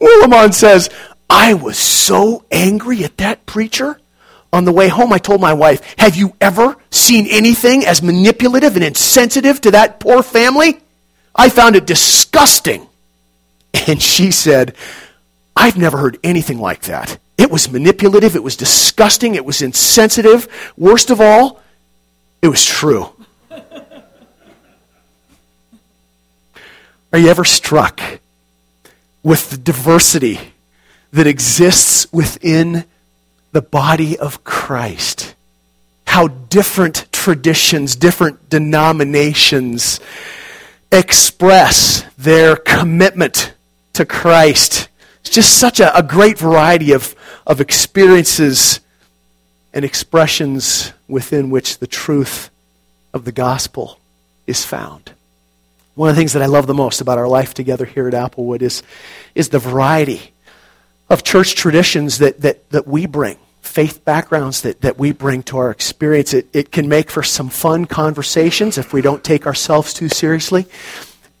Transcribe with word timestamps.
Willimon 0.00 0.54
says, 0.54 0.90
I 1.28 1.54
was 1.54 1.78
so 1.78 2.44
angry 2.50 3.04
at 3.04 3.16
that 3.18 3.46
preacher. 3.46 4.00
On 4.52 4.64
the 4.64 4.72
way 4.72 4.88
home, 4.88 5.12
I 5.12 5.18
told 5.18 5.42
my 5.42 5.52
wife, 5.52 5.82
Have 5.98 6.16
you 6.16 6.34
ever 6.40 6.76
seen 6.90 7.26
anything 7.28 7.84
as 7.84 8.02
manipulative 8.02 8.76
and 8.76 8.84
insensitive 8.84 9.60
to 9.62 9.72
that 9.72 10.00
poor 10.00 10.22
family? 10.22 10.80
I 11.34 11.50
found 11.50 11.76
it 11.76 11.86
disgusting. 11.86 12.86
And 13.86 14.00
she 14.02 14.30
said, 14.30 14.74
I've 15.54 15.76
never 15.76 15.98
heard 15.98 16.18
anything 16.24 16.58
like 16.58 16.82
that. 16.82 17.18
It 17.36 17.50
was 17.50 17.70
manipulative, 17.70 18.34
it 18.34 18.42
was 18.42 18.56
disgusting, 18.56 19.34
it 19.34 19.44
was 19.44 19.60
insensitive. 19.60 20.48
Worst 20.76 21.10
of 21.10 21.20
all, 21.20 21.60
it 22.40 22.48
was 22.48 22.64
true. 22.64 23.10
Are 27.12 27.18
you 27.18 27.28
ever 27.28 27.44
struck 27.44 28.00
with 29.28 29.50
the 29.50 29.58
diversity 29.58 30.40
that 31.12 31.26
exists 31.26 32.10
within 32.10 32.86
the 33.52 33.60
body 33.60 34.18
of 34.18 34.42
Christ? 34.42 35.34
How 36.06 36.28
different 36.28 37.12
traditions, 37.12 37.94
different 37.94 38.48
denominations 38.48 40.00
express 40.90 42.06
their 42.16 42.56
commitment 42.56 43.52
to 43.92 44.06
Christ. 44.06 44.88
It's 45.20 45.28
just 45.28 45.58
such 45.58 45.78
a, 45.78 45.94
a 45.94 46.02
great 46.02 46.38
variety 46.38 46.92
of, 46.92 47.14
of 47.46 47.60
experiences 47.60 48.80
and 49.74 49.84
expressions 49.84 50.94
within 51.06 51.50
which 51.50 51.80
the 51.80 51.86
truth 51.86 52.48
of 53.12 53.26
the 53.26 53.32
gospel 53.32 54.00
is 54.46 54.64
found. 54.64 55.12
One 55.98 56.10
of 56.10 56.14
the 56.14 56.20
things 56.20 56.34
that 56.34 56.42
I 56.42 56.46
love 56.46 56.68
the 56.68 56.74
most 56.74 57.00
about 57.00 57.18
our 57.18 57.26
life 57.26 57.54
together 57.54 57.84
here 57.84 58.06
at 58.06 58.14
Applewood 58.14 58.62
is, 58.62 58.84
is 59.34 59.48
the 59.48 59.58
variety 59.58 60.32
of 61.10 61.24
church 61.24 61.56
traditions 61.56 62.18
that, 62.18 62.40
that, 62.42 62.70
that 62.70 62.86
we 62.86 63.06
bring, 63.06 63.36
faith 63.62 64.04
backgrounds 64.04 64.60
that, 64.60 64.80
that 64.82 64.96
we 64.96 65.10
bring 65.10 65.42
to 65.42 65.58
our 65.58 65.72
experience. 65.72 66.32
It, 66.32 66.46
it 66.52 66.70
can 66.70 66.88
make 66.88 67.10
for 67.10 67.24
some 67.24 67.48
fun 67.48 67.86
conversations 67.86 68.78
if 68.78 68.92
we 68.92 69.02
don't 69.02 69.24
take 69.24 69.44
ourselves 69.44 69.92
too 69.92 70.08
seriously, 70.08 70.66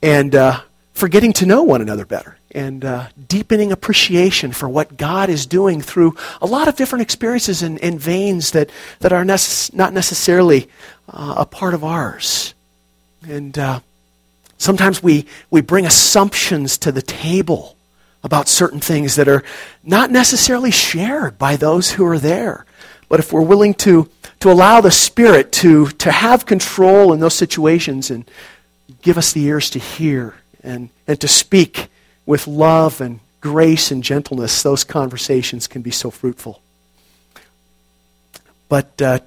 and 0.02 0.34
uh, 0.34 0.62
for 0.92 1.06
getting 1.06 1.32
to 1.34 1.46
know 1.46 1.62
one 1.62 1.80
another 1.80 2.04
better, 2.04 2.36
and 2.50 2.84
uh, 2.84 3.06
deepening 3.28 3.70
appreciation 3.70 4.50
for 4.50 4.68
what 4.68 4.96
God 4.96 5.30
is 5.30 5.46
doing 5.46 5.80
through 5.80 6.16
a 6.42 6.46
lot 6.46 6.66
of 6.66 6.74
different 6.74 7.02
experiences 7.02 7.62
and, 7.62 7.80
and 7.80 8.00
veins 8.00 8.50
that, 8.50 8.70
that 8.98 9.12
are 9.12 9.22
necess- 9.22 9.72
not 9.72 9.92
necessarily 9.92 10.68
uh, 11.08 11.36
a 11.38 11.46
part 11.46 11.74
of 11.74 11.84
ours. 11.84 12.54
And 13.22 13.56
uh, 13.56 13.80
Sometimes 14.58 15.02
we, 15.02 15.26
we 15.50 15.60
bring 15.60 15.86
assumptions 15.86 16.78
to 16.78 16.92
the 16.92 17.02
table 17.02 17.76
about 18.24 18.48
certain 18.48 18.80
things 18.80 19.14
that 19.16 19.28
are 19.28 19.44
not 19.84 20.10
necessarily 20.10 20.72
shared 20.72 21.38
by 21.38 21.56
those 21.56 21.92
who 21.92 22.04
are 22.04 22.18
there. 22.18 22.66
But 23.08 23.20
if 23.20 23.32
we're 23.32 23.40
willing 23.40 23.74
to, 23.74 24.10
to 24.40 24.50
allow 24.50 24.80
the 24.80 24.90
Spirit 24.90 25.52
to, 25.52 25.86
to 25.88 26.10
have 26.10 26.44
control 26.44 27.12
in 27.12 27.20
those 27.20 27.34
situations 27.34 28.10
and 28.10 28.28
give 29.02 29.16
us 29.16 29.32
the 29.32 29.44
ears 29.44 29.70
to 29.70 29.78
hear 29.78 30.34
and, 30.62 30.90
and 31.06 31.20
to 31.20 31.28
speak 31.28 31.88
with 32.26 32.46
love 32.46 33.00
and 33.00 33.20
grace 33.40 33.92
and 33.92 34.02
gentleness, 34.02 34.62
those 34.62 34.82
conversations 34.82 35.68
can 35.68 35.82
be 35.82 35.92
so 35.92 36.10
fruitful. 36.10 36.60
But 38.68 39.00
uh, 39.00 39.20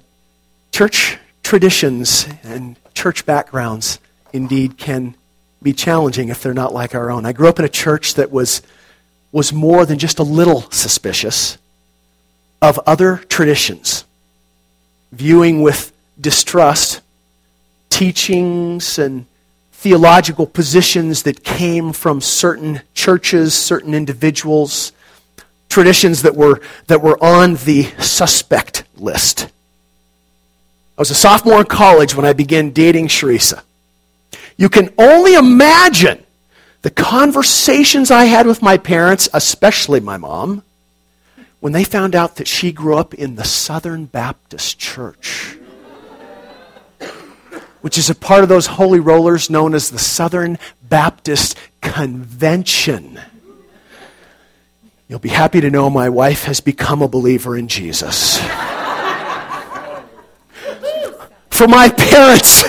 church 0.70 1.18
traditions 1.42 2.28
and 2.44 2.76
church 2.94 3.26
backgrounds 3.26 3.98
indeed 4.32 4.76
can 4.76 5.14
be 5.62 5.72
challenging 5.72 6.28
if 6.28 6.42
they're 6.42 6.54
not 6.54 6.74
like 6.74 6.94
our 6.94 7.10
own. 7.10 7.26
I 7.26 7.32
grew 7.32 7.48
up 7.48 7.58
in 7.58 7.64
a 7.64 7.68
church 7.70 8.14
that 8.14 8.30
was, 8.30 8.62
was 9.30 9.52
more 9.52 9.86
than 9.86 9.98
just 9.98 10.18
a 10.18 10.22
little 10.22 10.62
suspicious 10.70 11.58
of 12.60 12.78
other 12.86 13.18
traditions, 13.28 14.04
viewing 15.10 15.62
with 15.62 15.92
distrust 16.20 17.00
teachings 17.90 18.98
and 18.98 19.26
theological 19.72 20.46
positions 20.46 21.24
that 21.24 21.42
came 21.42 21.92
from 21.92 22.20
certain 22.20 22.80
churches, 22.94 23.52
certain 23.52 23.94
individuals, 23.94 24.92
traditions 25.68 26.22
that 26.22 26.36
were, 26.36 26.60
that 26.86 27.02
were 27.02 27.22
on 27.22 27.56
the 27.64 27.82
suspect 27.98 28.84
list. 28.96 29.48
I 30.96 31.00
was 31.00 31.10
a 31.10 31.14
sophomore 31.14 31.60
in 31.60 31.66
college 31.66 32.14
when 32.14 32.24
I 32.24 32.32
began 32.32 32.70
dating 32.70 33.08
Sharisa. 33.08 33.62
You 34.62 34.68
can 34.68 34.94
only 34.96 35.34
imagine 35.34 36.22
the 36.82 36.90
conversations 36.90 38.12
I 38.12 38.26
had 38.26 38.46
with 38.46 38.62
my 38.62 38.76
parents, 38.76 39.28
especially 39.34 39.98
my 39.98 40.18
mom, 40.18 40.62
when 41.58 41.72
they 41.72 41.82
found 41.82 42.14
out 42.14 42.36
that 42.36 42.46
she 42.46 42.70
grew 42.70 42.96
up 42.96 43.12
in 43.12 43.34
the 43.34 43.42
Southern 43.42 44.04
Baptist 44.04 44.78
Church, 44.78 45.56
which 47.80 47.98
is 47.98 48.08
a 48.08 48.14
part 48.14 48.44
of 48.44 48.48
those 48.48 48.66
holy 48.66 49.00
rollers 49.00 49.50
known 49.50 49.74
as 49.74 49.90
the 49.90 49.98
Southern 49.98 50.60
Baptist 50.80 51.58
Convention. 51.80 53.18
You'll 55.08 55.18
be 55.18 55.30
happy 55.30 55.60
to 55.60 55.70
know 55.70 55.90
my 55.90 56.08
wife 56.08 56.44
has 56.44 56.60
become 56.60 57.02
a 57.02 57.08
believer 57.08 57.56
in 57.56 57.66
Jesus. 57.66 58.38
For 61.50 61.66
my 61.66 61.88
parents, 61.88 62.62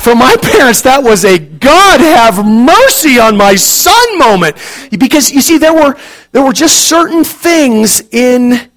for 0.00 0.14
my 0.14 0.34
parents, 0.40 0.82
that 0.82 1.02
was 1.02 1.24
a 1.24 1.38
God 1.38 2.00
have 2.00 2.44
mercy 2.44 3.18
on 3.18 3.36
my 3.36 3.54
son 3.54 4.18
moment. 4.18 4.56
Because 4.90 5.30
you 5.30 5.42
see, 5.42 5.58
there 5.58 5.74
were, 5.74 5.96
there 6.32 6.42
were 6.42 6.52
just 6.52 6.88
certain 6.88 7.22
things 7.22 8.00
in 8.10 8.70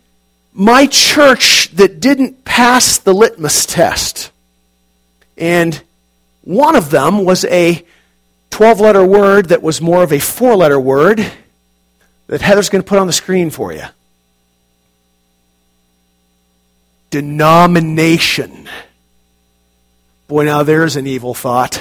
my 0.54 0.86
church 0.86 1.70
that 1.72 2.00
didn't 2.00 2.44
pass 2.44 2.98
the 2.98 3.14
litmus 3.14 3.66
test. 3.66 4.32
And 5.38 5.82
one 6.42 6.76
of 6.76 6.90
them 6.90 7.24
was 7.24 7.46
a 7.46 7.86
12 8.52 8.80
letter 8.82 9.04
word 9.06 9.50
that 9.50 9.64
was 9.64 9.82
more 9.82 10.04
of 10.04 10.12
a 10.12 10.20
four 10.20 10.56
letter 10.56 10.80
word 10.80 11.26
that 12.28 12.42
Heather's 12.42 12.70
going 12.70 12.84
to 12.84 12.88
put 12.88 13.00
on 13.00 13.08
the 13.08 13.14
screen 13.14 13.50
for 13.50 13.74
you. 13.74 13.86
Denomination. 17.10 18.68
Boy, 20.34 20.46
now 20.46 20.64
there's 20.64 20.96
an 20.96 21.06
evil 21.06 21.36
thought. 21.36 21.80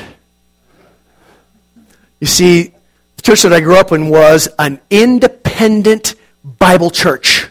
You 2.21 2.27
see, 2.27 2.75
the 3.17 3.23
church 3.23 3.41
that 3.45 3.53
I 3.55 3.61
grew 3.61 3.79
up 3.79 3.93
in 3.93 4.11
was 4.11 4.47
an 4.59 4.79
independent 4.91 6.17
Bible 6.45 6.91
church. 6.91 7.45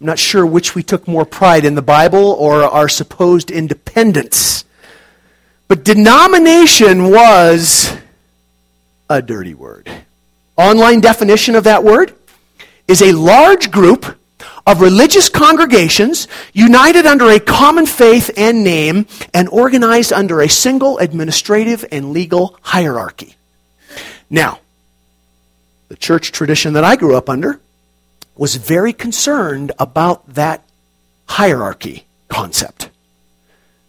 I'm 0.00 0.06
not 0.08 0.18
sure 0.18 0.44
which 0.44 0.74
we 0.74 0.82
took 0.82 1.06
more 1.06 1.24
pride 1.24 1.64
in 1.64 1.76
the 1.76 1.82
Bible 1.82 2.32
or 2.32 2.64
our 2.64 2.88
supposed 2.88 3.52
independence. 3.52 4.64
But 5.68 5.84
denomination 5.84 7.08
was 7.08 7.96
a 9.08 9.22
dirty 9.22 9.54
word. 9.54 9.88
Online 10.56 10.98
definition 10.98 11.54
of 11.54 11.62
that 11.62 11.84
word 11.84 12.12
is 12.88 13.02
a 13.02 13.12
large 13.12 13.70
group 13.70 14.18
of 14.66 14.80
religious 14.80 15.28
congregations 15.28 16.26
united 16.52 17.06
under 17.06 17.30
a 17.30 17.38
common 17.38 17.86
faith 17.86 18.30
and 18.36 18.64
name 18.64 19.06
and 19.32 19.48
organized 19.50 20.12
under 20.12 20.40
a 20.40 20.48
single 20.48 20.98
administrative 20.98 21.84
and 21.92 22.12
legal 22.12 22.58
hierarchy. 22.62 23.36
Now, 24.28 24.58
the 25.88 25.96
church 25.96 26.32
tradition 26.32 26.72
that 26.72 26.82
I 26.82 26.96
grew 26.96 27.16
up 27.16 27.30
under 27.30 27.60
was 28.36 28.56
very 28.56 28.92
concerned 28.92 29.70
about 29.78 30.34
that 30.34 30.64
hierarchy 31.26 32.04
concept, 32.28 32.90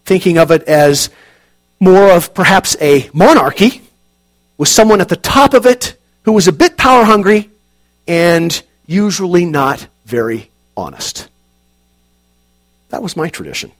thinking 0.04 0.38
of 0.38 0.52
it 0.52 0.62
as 0.62 1.10
more 1.80 2.12
of 2.12 2.34
perhaps 2.34 2.76
a 2.80 3.10
monarchy 3.12 3.82
with 4.56 4.68
someone 4.68 5.00
at 5.00 5.08
the 5.08 5.16
top 5.16 5.54
of 5.54 5.66
it 5.66 5.96
who 6.22 6.32
was 6.32 6.46
a 6.46 6.52
bit 6.52 6.76
power 6.76 7.04
hungry 7.04 7.50
and 8.06 8.62
usually 8.86 9.44
not 9.44 9.86
very 10.06 10.50
honest. 10.78 11.28
That 12.90 13.02
was 13.02 13.16
my 13.16 13.28
tradition. 13.28 13.72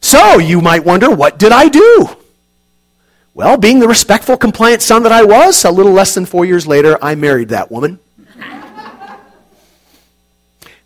So, 0.00 0.38
you 0.38 0.60
might 0.60 0.84
wonder, 0.84 1.08
what 1.08 1.38
did 1.38 1.52
I 1.52 1.68
do? 1.68 2.08
Well, 3.32 3.56
being 3.56 3.78
the 3.78 3.88
respectful, 3.88 4.36
compliant 4.36 4.82
son 4.82 5.04
that 5.04 5.12
I 5.12 5.24
was, 5.24 5.64
a 5.64 5.70
little 5.70 5.92
less 5.92 6.14
than 6.14 6.26
four 6.26 6.44
years 6.44 6.66
later, 6.66 6.98
I 7.02 7.14
married 7.14 7.48
that 7.48 7.70
woman. 7.70 7.98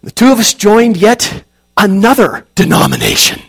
the 0.03 0.11
two 0.13 0.31
of 0.31 0.39
us 0.39 0.55
joined 0.55 0.97
yet 0.97 1.45
another 1.77 2.47
denomination. 2.55 3.43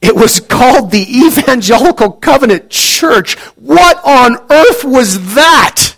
It 0.00 0.14
was 0.14 0.38
called 0.38 0.90
the 0.90 1.06
Evangelical 1.26 2.12
Covenant 2.12 2.70
Church. 2.70 3.38
What 3.56 3.98
on 4.04 4.36
earth 4.50 4.84
was 4.84 5.34
that? 5.34 5.93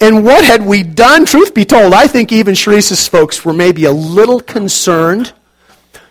And 0.00 0.24
what 0.24 0.44
had 0.44 0.64
we 0.64 0.82
done? 0.82 1.24
Truth 1.24 1.54
be 1.54 1.64
told, 1.64 1.94
I 1.94 2.06
think 2.06 2.32
even 2.32 2.54
Sharice's 2.54 3.08
folks 3.08 3.44
were 3.44 3.52
maybe 3.52 3.84
a 3.84 3.92
little 3.92 4.40
concerned 4.40 5.32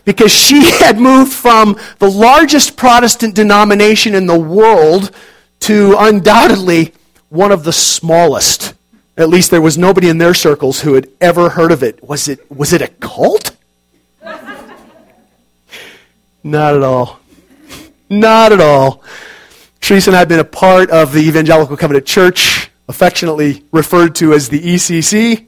because 0.05 0.31
she 0.31 0.71
had 0.79 0.99
moved 0.99 1.33
from 1.33 1.77
the 1.99 2.09
largest 2.09 2.77
Protestant 2.77 3.35
denomination 3.35 4.15
in 4.15 4.25
the 4.27 4.39
world 4.39 5.11
to 5.61 5.95
undoubtedly 5.97 6.93
one 7.29 7.51
of 7.51 7.63
the 7.63 7.73
smallest 7.73 8.73
At 9.17 9.29
least 9.29 9.49
there 9.49 9.61
was 9.61 9.77
nobody 9.77 10.09
in 10.09 10.17
their 10.17 10.33
circles 10.33 10.81
who 10.81 10.93
had 10.93 11.09
ever 11.21 11.49
heard 11.49 11.71
of 11.71 11.83
it. 11.83 12.03
Was 12.03 12.27
it, 12.27 12.51
was 12.51 12.73
it 12.73 12.81
a 12.81 12.87
cult? 12.87 13.55
Not 16.43 16.75
at 16.75 16.83
all. 16.83 17.19
Not 18.09 18.51
at 18.51 18.59
all. 18.59 19.01
Teresa 19.79 20.09
and 20.09 20.17
I 20.17 20.19
have 20.19 20.27
been 20.27 20.39
a 20.39 20.43
part 20.43 20.89
of 20.89 21.13
the 21.13 21.19
Evangelical 21.19 21.77
Covenant 21.77 22.05
Church, 22.05 22.69
affectionately 22.87 23.63
referred 23.71 24.15
to 24.15 24.33
as 24.33 24.49
the 24.49 24.61
ECC, 24.61 25.45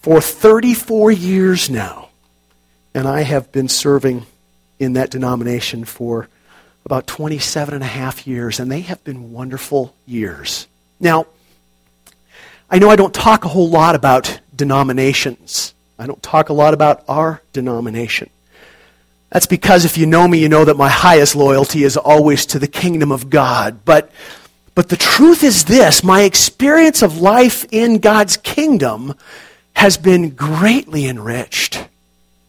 for 0.00 0.20
34 0.20 1.12
years 1.12 1.70
now. 1.70 2.08
And 2.94 3.08
I 3.08 3.22
have 3.22 3.50
been 3.50 3.68
serving 3.68 4.26
in 4.78 4.92
that 4.94 5.10
denomination 5.10 5.84
for 5.84 6.28
about 6.84 7.06
27 7.06 7.74
and 7.74 7.82
a 7.82 7.86
half 7.86 8.26
years, 8.26 8.60
and 8.60 8.70
they 8.70 8.80
have 8.82 9.02
been 9.04 9.32
wonderful 9.32 9.94
years. 10.06 10.66
Now, 11.00 11.26
I 12.70 12.78
know 12.78 12.90
I 12.90 12.96
don't 12.96 13.14
talk 13.14 13.44
a 13.44 13.48
whole 13.48 13.68
lot 13.68 13.94
about 13.94 14.40
denominations. 14.54 15.74
I 15.98 16.06
don't 16.06 16.22
talk 16.22 16.48
a 16.48 16.52
lot 16.52 16.74
about 16.74 17.04
our 17.08 17.40
denomination. 17.52 18.30
That's 19.30 19.46
because 19.46 19.84
if 19.84 19.98
you 19.98 20.06
know 20.06 20.28
me, 20.28 20.38
you 20.38 20.48
know 20.48 20.64
that 20.64 20.76
my 20.76 20.88
highest 20.88 21.34
loyalty 21.34 21.82
is 21.82 21.96
always 21.96 22.46
to 22.46 22.58
the 22.58 22.68
kingdom 22.68 23.10
of 23.10 23.30
God. 23.30 23.84
But, 23.84 24.12
but 24.74 24.88
the 24.88 24.96
truth 24.96 25.44
is 25.44 25.64
this 25.64 26.02
my 26.02 26.22
experience 26.22 27.02
of 27.02 27.20
life 27.20 27.64
in 27.70 27.98
God's 27.98 28.36
kingdom 28.36 29.14
has 29.74 29.96
been 29.96 30.30
greatly 30.30 31.06
enriched. 31.06 31.88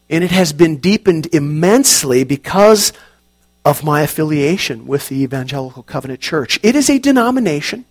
And 0.09 0.23
it 0.23 0.31
has 0.31 0.53
been 0.53 0.77
deepened 0.77 1.27
immensely 1.33 2.23
because 2.23 2.93
of 3.63 3.83
my 3.83 4.01
affiliation 4.01 4.85
with 4.85 5.09
the 5.09 5.23
Evangelical 5.23 5.81
Covenant 5.81 6.19
Church. 6.19 6.59
It 6.61 6.75
is 6.75 6.89
a 6.89 6.99
denomination 6.99 7.85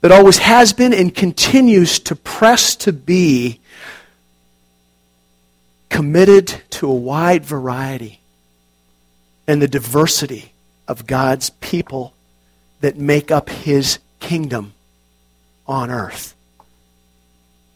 that 0.00 0.10
always 0.10 0.38
has 0.38 0.72
been 0.72 0.94
and 0.94 1.14
continues 1.14 1.98
to 2.00 2.16
press 2.16 2.74
to 2.76 2.92
be 2.92 3.60
committed 5.90 6.48
to 6.70 6.88
a 6.88 6.94
wide 6.94 7.44
variety 7.44 8.20
and 9.46 9.60
the 9.60 9.68
diversity 9.68 10.52
of 10.88 11.06
God's 11.06 11.50
people 11.50 12.14
that 12.80 12.96
make 12.96 13.30
up 13.30 13.48
his 13.48 13.98
kingdom 14.20 14.74
on 15.66 15.90
earth. 15.90 16.34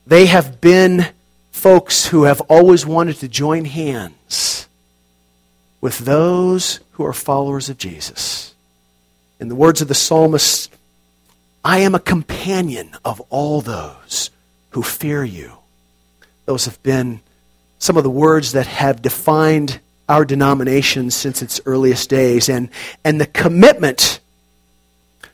They 0.06 0.26
have 0.26 0.60
been 0.60 1.06
folks 1.50 2.06
who 2.06 2.24
have 2.24 2.40
always 2.42 2.86
wanted 2.86 3.16
to 3.16 3.28
join 3.28 3.64
hands 3.64 4.66
with 5.80 5.98
those 5.98 6.80
who 6.92 7.04
are 7.04 7.12
followers 7.12 7.68
of 7.68 7.78
Jesus. 7.78 8.54
In 9.38 9.48
the 9.48 9.54
words 9.54 9.80
of 9.80 9.88
the 9.88 9.94
psalmist, 9.94 10.70
I 11.64 11.78
am 11.78 11.94
a 11.94 12.00
companion 12.00 12.96
of 13.04 13.20
all 13.30 13.60
those 13.60 14.30
who 14.70 14.82
fear 14.82 15.24
you. 15.24 15.52
Those 16.46 16.64
have 16.64 16.82
been 16.82 17.20
some 17.78 17.96
of 17.96 18.02
the 18.02 18.10
words 18.10 18.52
that 18.52 18.66
have 18.66 19.02
defined 19.02 19.80
our 20.08 20.24
denomination 20.24 21.10
since 21.10 21.40
its 21.40 21.60
earliest 21.64 22.10
days. 22.10 22.48
And, 22.48 22.68
and 23.04 23.20
the 23.20 23.26
commitment 23.26 24.20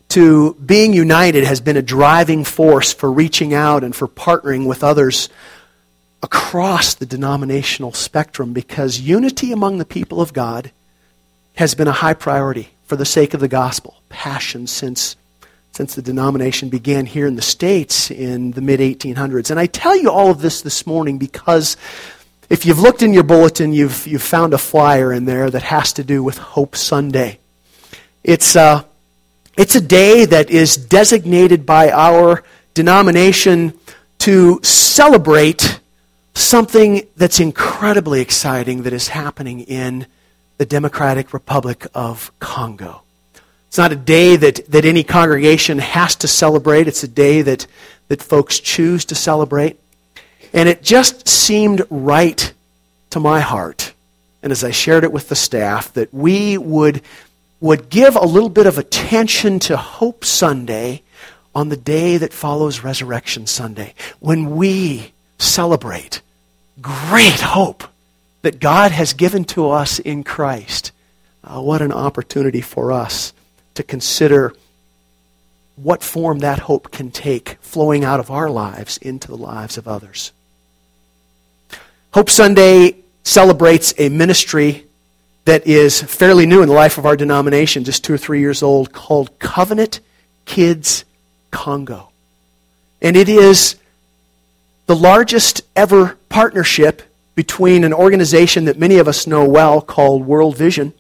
to 0.09 0.55
being 0.55 0.93
united 0.93 1.45
has 1.45 1.61
been 1.61 1.77
a 1.77 1.83
driving 1.83 2.45
force 2.45 2.93
for 2.93 3.11
reaching 3.11 3.53
out 3.53 3.85
and 3.85 3.95
for 3.95 4.07
partnering 4.07 4.67
with 4.67 4.85
others 4.85 5.29
across 6.23 6.95
the 6.95 7.07
denominational 7.07 7.93
spectrum 7.93 8.53
because 8.53 9.01
unity 9.01 9.53
among 9.53 9.79
the 9.79 9.85
people 9.85 10.21
of 10.21 10.33
God 10.33 10.71
has 11.57 11.75
been 11.75 11.89
a 11.89 11.93
high 11.93 12.15
priority 12.15 12.71
for 12.85 12.97
the 12.97 13.05
sake 13.05 13.35
of 13.35 13.41
the 13.41 13.49
gospel. 13.49 14.01
Passion 14.09 14.67
since 14.67 15.17
since 15.73 15.95
the 15.95 16.01
denomination 16.01 16.71
began 16.71 17.05
here 17.05 17.27
in 17.27 17.37
the 17.37 17.43
States 17.43 18.11
in 18.11 18.53
the 18.53 18.63
mid 18.63 18.81
1800s. 18.81 19.51
And 19.51 19.61
I 19.61 19.67
tell 19.67 19.95
you 19.95 20.11
all 20.11 20.31
of 20.31 20.41
this 20.41 20.63
this 20.63 20.87
morning 20.87 21.19
because 21.19 21.77
if 22.49 22.65
you've 22.65 22.79
looked 22.79 23.03
in 23.03 23.13
your 23.13 23.25
bulletin, 23.25 23.75
you've, 23.75 24.07
you've 24.07 24.23
found 24.23 24.55
a 24.55 24.59
flyer 24.59 25.13
in 25.13 25.27
there 25.27 25.51
that 25.51 25.63
has 25.65 25.93
to 25.95 26.05
do 26.05 26.23
with 26.23 26.39
Hope 26.39 26.77
Sunday. 26.77 27.41
It's, 28.25 28.57
uh, 28.57 28.85
it's 29.57 29.75
a 29.75 29.81
day 29.81 30.25
that 30.25 30.51
is 30.51 30.77
designated 30.77 31.65
by 31.65 31.91
our 31.91 32.43
denomination 32.75 33.73
to 34.19 34.61
celebrate 34.63 35.81
something 36.35 37.07
that's 37.17 37.41
incredibly 37.41 38.21
exciting 38.21 38.83
that 38.83 38.93
is 38.93 39.09
happening 39.09 39.61
in 39.61 40.07
the 40.59 40.67
Democratic 40.67 41.33
Republic 41.33 41.87
of 41.95 42.31
Congo. 42.39 43.03
It's 43.69 43.79
not 43.79 43.93
a 43.93 43.97
day 43.97 44.37
that, 44.37 44.71
that 44.71 44.85
any 44.85 45.03
congregation 45.03 45.79
has 45.79 46.17
to 46.17 46.29
celebrate. 46.29 46.89
It's 46.89 47.03
a 47.03 47.09
day 47.09 47.43
that, 47.43 47.67
that 48.09 48.23
folks 48.23 48.59
choose 48.59 49.05
to 49.07 49.15
celebrate. 49.15 49.79
And 50.53 50.69
it 50.69 50.83
just 50.83 51.29
seemed 51.29 51.83
right 51.91 52.53
to 53.11 53.21
my 53.21 53.41
heart, 53.41 53.93
and 54.43 54.53
as 54.53 54.63
I 54.63 54.71
shared 54.71 55.05
it 55.05 55.13
with 55.13 55.29
the 55.29 55.37
staff, 55.37 55.93
that 55.95 56.13
we 56.13 56.59
would, 56.59 57.03
would 57.61 57.89
give 57.89 58.17
a 58.17 58.25
little 58.25 58.49
bit 58.49 58.67
of 58.67 58.79
attention 58.79 59.59
to 59.61 59.77
Hope 59.77 60.25
Sunday 60.25 61.03
on 61.55 61.71
the 61.71 61.77
day 61.77 62.19
that 62.19 62.33
follows 62.33 62.85
Resurrection 62.85 63.47
Sunday, 63.47 63.95
when 64.21 64.57
we 64.57 65.13
celebrate 65.39 66.21
great 66.83 67.41
hope 67.41 67.85
that 68.43 68.61
God 68.61 68.91
has 68.93 69.15
given 69.15 69.45
to 69.45 69.71
us 69.71 69.99
in 69.99 70.23
Christ. 70.23 70.93
Uh, 71.43 71.61
what 71.63 71.81
an 71.81 71.93
opportunity 71.93 72.61
for 72.61 72.93
us 72.93 73.33
to 73.75 73.83
consider 73.83 74.53
what 75.77 76.03
form 76.03 76.41
that 76.41 76.59
hope 76.59 76.91
can 76.91 77.11
take 77.11 77.57
flowing 77.61 78.05
out 78.05 78.21
of 78.21 78.31
our 78.31 78.51
lives 78.51 78.99
into 78.99 79.29
the 79.29 79.37
lives 79.37 79.79
of 79.79 79.89
others. 79.89 80.33
Hope 82.13 82.31
Sunday 82.31 82.97
celebrates 83.25 83.95
a 83.99 84.09
ministry 84.09 84.87
that 85.47 85.67
is 85.67 86.03
fairly 86.03 86.45
new 86.45 86.61
in 86.61 86.69
the 86.69 86.75
life 86.75 86.99
of 86.99 87.07
our 87.07 87.17
denomination, 87.17 87.85
just 87.85 88.03
two 88.05 88.13
or 88.13 88.19
three 88.19 88.41
years 88.41 88.63
old, 88.63 88.93
called 88.93 89.39
Covenant 89.39 90.01
Kids 90.45 91.05
Congo. 91.53 92.11
And 93.01 93.17
it 93.17 93.29
is 93.29 93.77
the 94.87 94.97
largest 94.97 95.63
ever 95.77 96.19
partnership 96.29 97.03
between 97.37 97.85
an 97.85 97.95
organization 97.95 98.65
that 98.65 98.79
many 98.79 98.99
of 98.99 99.07
us 99.07 99.29
know 99.29 99.49
well 99.49 99.81
called 99.81 100.27
World 100.27 100.57
Vision 100.57 100.93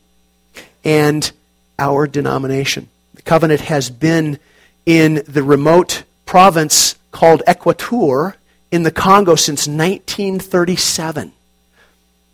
and 0.84 1.30
our 1.76 2.06
denomination. 2.06 2.88
The 3.14 3.22
covenant 3.22 3.62
has 3.62 3.90
been 3.90 4.38
in 4.84 5.24
the 5.26 5.42
remote 5.42 6.04
province 6.24 6.94
called 7.10 7.42
Equateur 7.48 8.34
in 8.70 8.84
the 8.84 8.92
Congo 8.92 9.34
since 9.34 9.66
1937. 9.66 11.32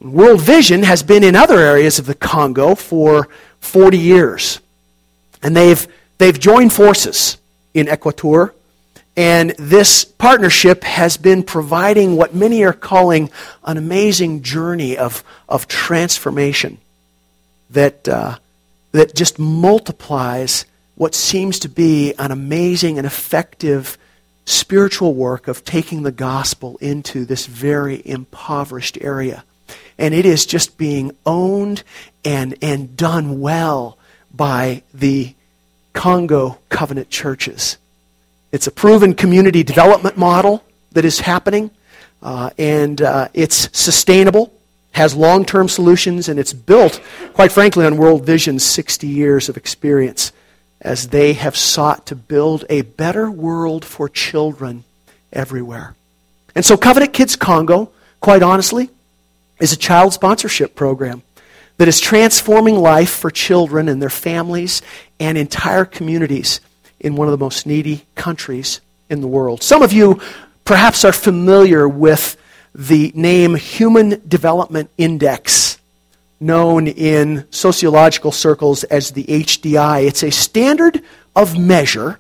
World 0.03 0.41
Vision 0.41 0.83
has 0.83 1.03
been 1.03 1.23
in 1.23 1.37
other 1.37 1.59
areas 1.59 1.99
of 1.99 2.07
the 2.07 2.15
Congo 2.15 2.75
for 2.75 3.29
40 3.61 3.99
years. 3.99 4.61
And 5.43 5.57
they've, 5.57 5.87
they've 6.19 6.39
joined 6.39 6.73
forces 6.73 7.39
in 7.73 7.87
Equateur. 7.87 8.53
And 9.17 9.51
this 9.59 10.05
partnership 10.05 10.85
has 10.85 11.17
been 11.17 11.43
providing 11.43 12.17
what 12.17 12.35
many 12.35 12.65
are 12.65 12.73
calling 12.73 13.31
an 13.65 13.77
amazing 13.77 14.43
journey 14.43 14.97
of, 14.97 15.23
of 15.49 15.69
transformation 15.69 16.79
that, 17.71 18.09
uh, 18.09 18.39
that 18.93 19.15
just 19.15 19.39
multiplies 19.39 20.65
what 20.95 21.15
seems 21.15 21.59
to 21.61 21.69
be 21.69 22.15
an 22.15 22.31
amazing 22.31 22.99
and 22.99 23.07
effective 23.07 23.99
spiritual 24.47 25.15
work 25.15 25.47
of 25.47 25.65
taking 25.65 26.03
the 26.03 26.13
gospel 26.13 26.77
into 26.81 27.25
this 27.25 27.47
very 27.47 28.03
impoverished 28.05 28.99
area. 29.01 29.45
And 30.03 30.13
it 30.13 30.27
is 30.27 30.45
just 30.45 30.77
being 30.77 31.17
owned 31.25 31.83
and, 32.25 32.55
and 32.61 32.95
done 32.95 33.41
well 33.41 33.97
by 34.35 34.83
the 34.93 35.35
Congo 35.95 36.59
covenant 36.69 37.09
churches. 37.09 37.79
It's 38.51 38.67
a 38.67 38.71
proven 38.71 39.15
community 39.15 39.63
development 39.63 40.19
model 40.19 40.63
that 40.93 41.07
is 41.07 41.21
happening, 41.21 41.71
uh, 42.23 42.51
and 42.59 43.01
uh, 43.01 43.29
it's 43.33 43.71
sustainable 43.73 44.53
has 44.93 45.15
long 45.15 45.45
term 45.45 45.69
solutions, 45.69 46.29
and 46.29 46.39
it's 46.39 46.53
built, 46.53 47.01
quite 47.33 47.51
frankly, 47.51 47.85
on 47.85 47.97
World 47.97 48.25
Vision's 48.25 48.63
60 48.63 49.07
years 49.07 49.49
of 49.49 49.57
experience 49.57 50.33
as 50.81 51.09
they 51.09 51.33
have 51.33 51.57
sought 51.57 52.07
to 52.07 52.17
build 52.17 52.65
a 52.69 52.83
better 52.83 53.31
world 53.31 53.85
for 53.85 54.09
children 54.09 54.85
everywhere. 55.33 55.95
And 56.55 56.65
so, 56.65 56.77
Covenant 56.77 57.13
Kids 57.13 57.37
Congo, 57.37 57.91
quite 58.21 58.43
honestly, 58.43 58.91
is 59.63 59.73
a 59.73 59.77
child 59.77 60.13
sponsorship 60.13 60.75
program 60.75 61.23
that 61.77 61.87
is 61.87 62.01
transforming 62.01 62.77
life 62.77 63.11
for 63.11 63.31
children 63.31 63.89
and 63.89 64.03
their 64.03 64.11
families 64.11 64.83
and 65.21 65.39
entire 65.39 65.85
communities 65.85 66.61
in 66.99 67.15
one 67.15 67.29
of 67.29 67.33
the 67.33 67.39
most 67.39 67.65
needy 67.65 68.05
countries 68.17 68.81
in 69.09 69.21
the 69.21 69.29
world. 69.29 69.63
Some 69.63 69.83
of 69.83 69.93
you 69.93 70.21
perhaps 70.65 71.05
are 71.05 71.13
familiar 71.13 71.89
with 71.89 72.37
the 72.75 73.13
name 73.15 73.55
Human 73.55 74.21
Development 74.27 74.91
Index, 74.99 75.79
known 76.41 76.89
in 76.89 77.47
sociological 77.53 78.33
circles 78.33 78.83
as 78.85 79.13
the 79.13 79.25
HDI. 79.25 80.09
It's 80.09 80.25
a 80.25 80.31
standard 80.31 81.03
of 81.37 81.57
measure 81.57 82.19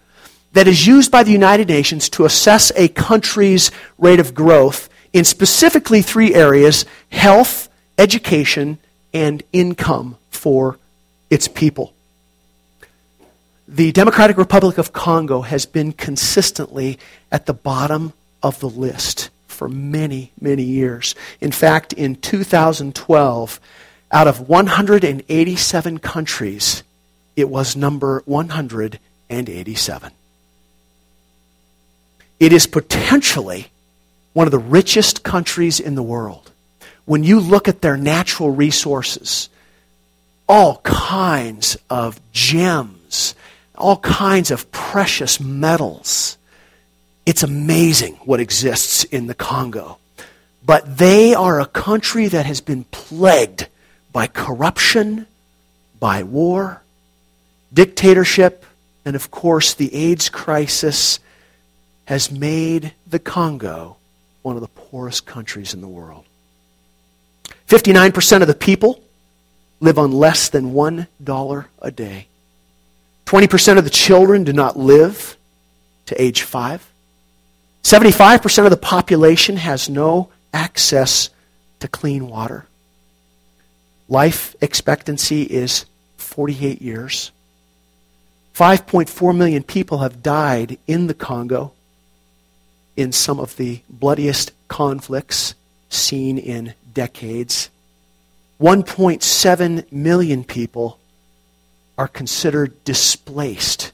that 0.53 0.69
is 0.69 0.87
used 0.87 1.11
by 1.11 1.25
the 1.25 1.33
United 1.33 1.67
Nations 1.69 2.09
to 2.11 2.25
assess 2.25 2.71
a 2.77 2.87
country's 2.87 3.73
rate 3.99 4.21
of 4.21 4.33
growth 4.33 4.89
in 5.13 5.25
specifically 5.25 6.03
three 6.03 6.35
areas 6.35 6.85
health, 7.11 7.69
education, 7.99 8.79
and 9.13 9.43
income 9.53 10.17
for 10.31 10.79
its 11.31 11.49
people. 11.49 11.93
The 13.69 13.93
Democratic 13.93 14.37
Republic 14.37 14.77
of 14.79 14.93
Congo 14.93 15.43
has 15.43 15.67
been 15.67 15.93
consistently 15.93 16.99
at 17.31 17.47
the 17.47 17.55
bottom 17.55 18.13
of 18.43 18.61
the 18.61 18.69
list 18.69 19.31
for 19.47 19.69
many, 19.69 20.33
many 20.41 20.63
years. 20.63 21.15
In 21.41 21.53
fact, 21.53 21.93
in 21.93 22.17
2012, 22.17 23.61
out 24.11 24.27
of 24.29 24.49
187 24.49 25.99
countries, 26.01 26.83
it 27.37 27.49
was 27.49 27.77
number 27.77 28.23
187. 28.27 30.13
It 32.41 32.53
is 32.53 32.67
potentially 32.67 33.72
one 34.33 34.47
of 34.47 34.51
the 34.51 34.59
richest 34.59 35.23
countries 35.23 35.81
in 35.81 35.95
the 35.95 36.03
world. 36.03 36.51
When 37.05 37.25
you 37.25 37.41
look 37.41 37.69
at 37.69 37.83
their 37.83 37.97
natural 37.97 38.51
resources, 38.51 39.49
all 40.49 40.77
kinds 40.79 41.77
of 41.91 42.21
gems, 42.33 43.35
all 43.77 43.97
kinds 43.97 44.51
of 44.51 44.71
precious 44.71 45.41
metals. 45.41 46.37
It's 47.27 47.43
amazing 47.43 48.15
what 48.25 48.41
exists 48.41 49.05
in 49.05 49.27
the 49.27 49.35
Congo. 49.35 49.99
But 50.65 50.99
they 50.99 51.35
are 51.35 51.61
a 51.61 51.67
country 51.67 52.29
that 52.29 52.47
has 52.47 52.61
been 52.61 52.85
plagued 52.85 53.67
by 54.13 54.27
corruption, 54.27 55.27
by 55.99 56.23
war, 56.23 56.83
dictatorship, 57.73 58.65
and 59.05 59.17
of 59.17 59.31
course, 59.31 59.75
the 59.75 59.93
AIDS 59.95 60.29
crisis 60.29 61.19
has 62.05 62.31
made 62.31 62.93
the 63.07 63.19
Congo 63.19 63.97
one 64.43 64.57
of 64.57 64.63
the 64.63 64.69
poorest 64.69 65.27
countries 65.27 65.75
in 65.75 65.81
the 65.81 65.89
world. 65.89 66.25
59% 67.69 68.43
of 68.43 68.49
the 68.49 68.55
people 68.55 69.01
live 69.81 69.99
on 69.99 70.13
less 70.13 70.49
than 70.49 70.73
$1 70.73 71.67
a 71.81 71.91
day. 71.91 72.27
20% 73.27 73.79
of 73.79 73.85
the 73.85 73.91
children 73.91 74.45
do 74.45 74.53
not 74.53 74.79
live 74.79 75.37
to 76.07 76.21
age 76.21 76.43
5. 76.43 76.89
75% 77.83 78.65
of 78.65 78.71
the 78.71 78.77
population 78.77 79.57
has 79.57 79.89
no 79.89 80.29
access 80.53 81.31
to 81.81 81.89
clean 81.89 82.29
water. 82.29 82.67
Life 84.09 84.55
expectancy 84.61 85.43
is 85.43 85.87
48 86.19 86.83
years. 86.83 87.33
5.4 88.55 89.37
million 89.37 89.63
people 89.63 89.99
have 89.99 90.23
died 90.23 90.79
in 90.87 91.07
the 91.07 91.15
Congo 91.15 91.73
in 92.97 93.13
some 93.13 93.39
of 93.39 93.57
the 93.57 93.81
bloodiest 93.89 94.53
conflicts 94.69 95.55
seen 95.89 96.39
in 96.39 96.75
decades. 96.93 97.71
1.7 98.61 99.91
million 99.91 100.45
people 100.45 100.99
are 101.99 102.09
considered 102.09 102.85
displaced 102.85 103.93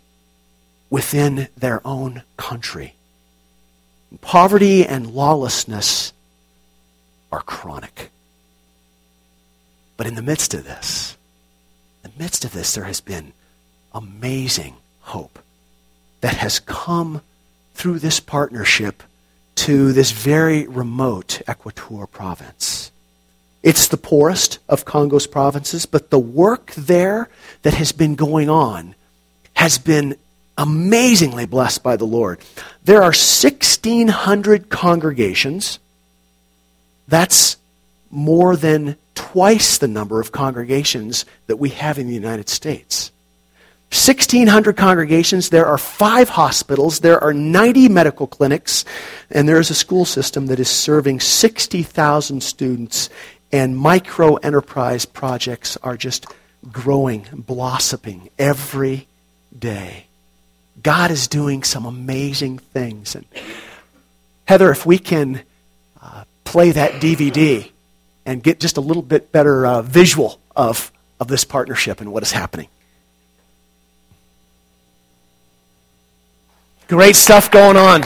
within 0.90 1.48
their 1.56 1.80
own 1.86 2.22
country. 2.36 2.94
Poverty 4.20 4.86
and 4.86 5.10
lawlessness 5.10 6.12
are 7.30 7.42
chronic. 7.42 8.10
But 9.96 10.06
in 10.06 10.14
the 10.14 10.22
midst 10.22 10.54
of 10.54 10.64
this, 10.64 11.16
in 12.04 12.12
the 12.12 12.22
midst 12.22 12.44
of 12.44 12.52
this, 12.52 12.74
there 12.74 12.84
has 12.84 13.00
been 13.00 13.32
amazing 13.92 14.76
hope 15.00 15.38
that 16.20 16.36
has 16.36 16.60
come 16.60 17.20
through 17.78 18.00
this 18.00 18.18
partnership 18.18 19.04
to 19.54 19.92
this 19.92 20.10
very 20.10 20.66
remote 20.66 21.40
Equateur 21.46 22.10
province. 22.10 22.90
It's 23.62 23.86
the 23.86 23.96
poorest 23.96 24.58
of 24.68 24.84
Congo's 24.84 25.28
provinces, 25.28 25.86
but 25.86 26.10
the 26.10 26.18
work 26.18 26.72
there 26.72 27.28
that 27.62 27.74
has 27.74 27.92
been 27.92 28.16
going 28.16 28.50
on 28.50 28.96
has 29.54 29.78
been 29.78 30.16
amazingly 30.56 31.46
blessed 31.46 31.84
by 31.84 31.96
the 31.96 32.04
Lord. 32.04 32.40
There 32.82 32.98
are 32.98 33.14
1,600 33.14 34.70
congregations. 34.70 35.78
That's 37.06 37.58
more 38.10 38.56
than 38.56 38.96
twice 39.14 39.78
the 39.78 39.86
number 39.86 40.20
of 40.20 40.32
congregations 40.32 41.24
that 41.46 41.58
we 41.58 41.68
have 41.70 41.96
in 41.96 42.08
the 42.08 42.14
United 42.14 42.48
States. 42.48 43.12
1,600 43.90 44.76
congregations. 44.76 45.48
There 45.48 45.64
are 45.64 45.78
five 45.78 46.28
hospitals. 46.28 47.00
There 47.00 47.22
are 47.22 47.32
90 47.32 47.88
medical 47.88 48.26
clinics. 48.26 48.84
And 49.30 49.48
there 49.48 49.58
is 49.58 49.70
a 49.70 49.74
school 49.74 50.04
system 50.04 50.46
that 50.46 50.60
is 50.60 50.68
serving 50.68 51.20
60,000 51.20 52.42
students. 52.42 53.08
And 53.50 53.78
micro 53.78 54.34
enterprise 54.36 55.06
projects 55.06 55.78
are 55.78 55.96
just 55.96 56.26
growing, 56.70 57.26
blossoming 57.32 58.28
every 58.38 59.08
day. 59.58 60.06
God 60.82 61.10
is 61.10 61.26
doing 61.26 61.62
some 61.62 61.86
amazing 61.86 62.58
things. 62.58 63.14
And 63.14 63.24
Heather, 64.44 64.70
if 64.70 64.84
we 64.84 64.98
can 64.98 65.42
uh, 66.00 66.24
play 66.44 66.72
that 66.72 67.00
DVD 67.00 67.70
and 68.26 68.42
get 68.42 68.60
just 68.60 68.76
a 68.76 68.82
little 68.82 69.02
bit 69.02 69.32
better 69.32 69.66
uh, 69.66 69.82
visual 69.82 70.38
of, 70.54 70.92
of 71.18 71.28
this 71.28 71.44
partnership 71.44 72.00
and 72.02 72.12
what 72.12 72.22
is 72.22 72.32
happening. 72.32 72.68
Great 76.88 77.16
stuff 77.16 77.50
going 77.50 77.76
on. 77.76 78.02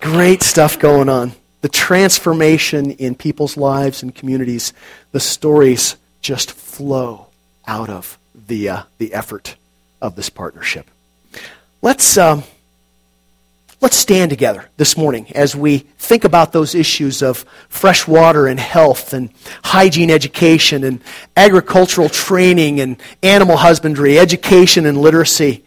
Great 0.00 0.42
stuff 0.42 0.80
going 0.80 1.08
on. 1.08 1.30
The 1.60 1.68
transformation 1.68 2.90
in 2.90 3.14
people's 3.14 3.56
lives 3.56 4.02
and 4.02 4.12
communities, 4.12 4.72
the 5.12 5.20
stories 5.20 5.96
just 6.22 6.50
flow 6.50 7.28
out 7.68 7.88
of 7.88 8.18
the, 8.34 8.68
uh, 8.68 8.82
the 8.98 9.14
effort 9.14 9.54
of 10.02 10.16
this 10.16 10.28
partnership. 10.28 10.90
Let's, 11.82 12.18
um, 12.18 12.42
let's 13.80 13.96
stand 13.96 14.30
together 14.30 14.68
this 14.76 14.96
morning 14.96 15.30
as 15.36 15.54
we 15.54 15.78
think 15.78 16.24
about 16.24 16.50
those 16.50 16.74
issues 16.74 17.22
of 17.22 17.44
fresh 17.68 18.08
water 18.08 18.48
and 18.48 18.58
health 18.58 19.12
and 19.12 19.30
hygiene 19.62 20.10
education 20.10 20.82
and 20.82 21.00
agricultural 21.36 22.08
training 22.08 22.80
and 22.80 22.96
animal 23.22 23.58
husbandry, 23.58 24.18
education 24.18 24.84
and 24.84 25.00
literacy. 25.00 25.64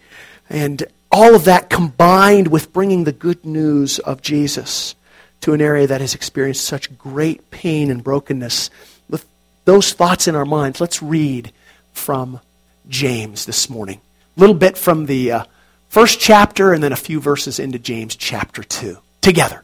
And 0.49 0.85
all 1.11 1.35
of 1.35 1.45
that 1.45 1.69
combined 1.69 2.47
with 2.47 2.71
bringing 2.71 3.03
the 3.03 3.11
good 3.11 3.45
news 3.45 3.99
of 3.99 4.21
Jesus 4.21 4.95
to 5.41 5.53
an 5.53 5.61
area 5.61 5.87
that 5.87 6.01
has 6.01 6.15
experienced 6.15 6.63
such 6.63 6.97
great 6.97 7.51
pain 7.51 7.91
and 7.91 8.03
brokenness. 8.03 8.69
With 9.09 9.25
those 9.65 9.93
thoughts 9.93 10.27
in 10.27 10.35
our 10.35 10.45
minds, 10.45 10.79
let's 10.79 11.01
read 11.01 11.51
from 11.93 12.39
James 12.87 13.45
this 13.45 13.69
morning. 13.69 13.99
A 14.37 14.39
little 14.39 14.55
bit 14.55 14.77
from 14.77 15.05
the 15.05 15.31
uh, 15.31 15.43
first 15.89 16.19
chapter 16.19 16.73
and 16.73 16.83
then 16.83 16.93
a 16.93 16.97
few 16.97 17.19
verses 17.19 17.59
into 17.59 17.79
James 17.79 18.15
chapter 18.15 18.63
2. 18.63 18.97
Together. 19.19 19.63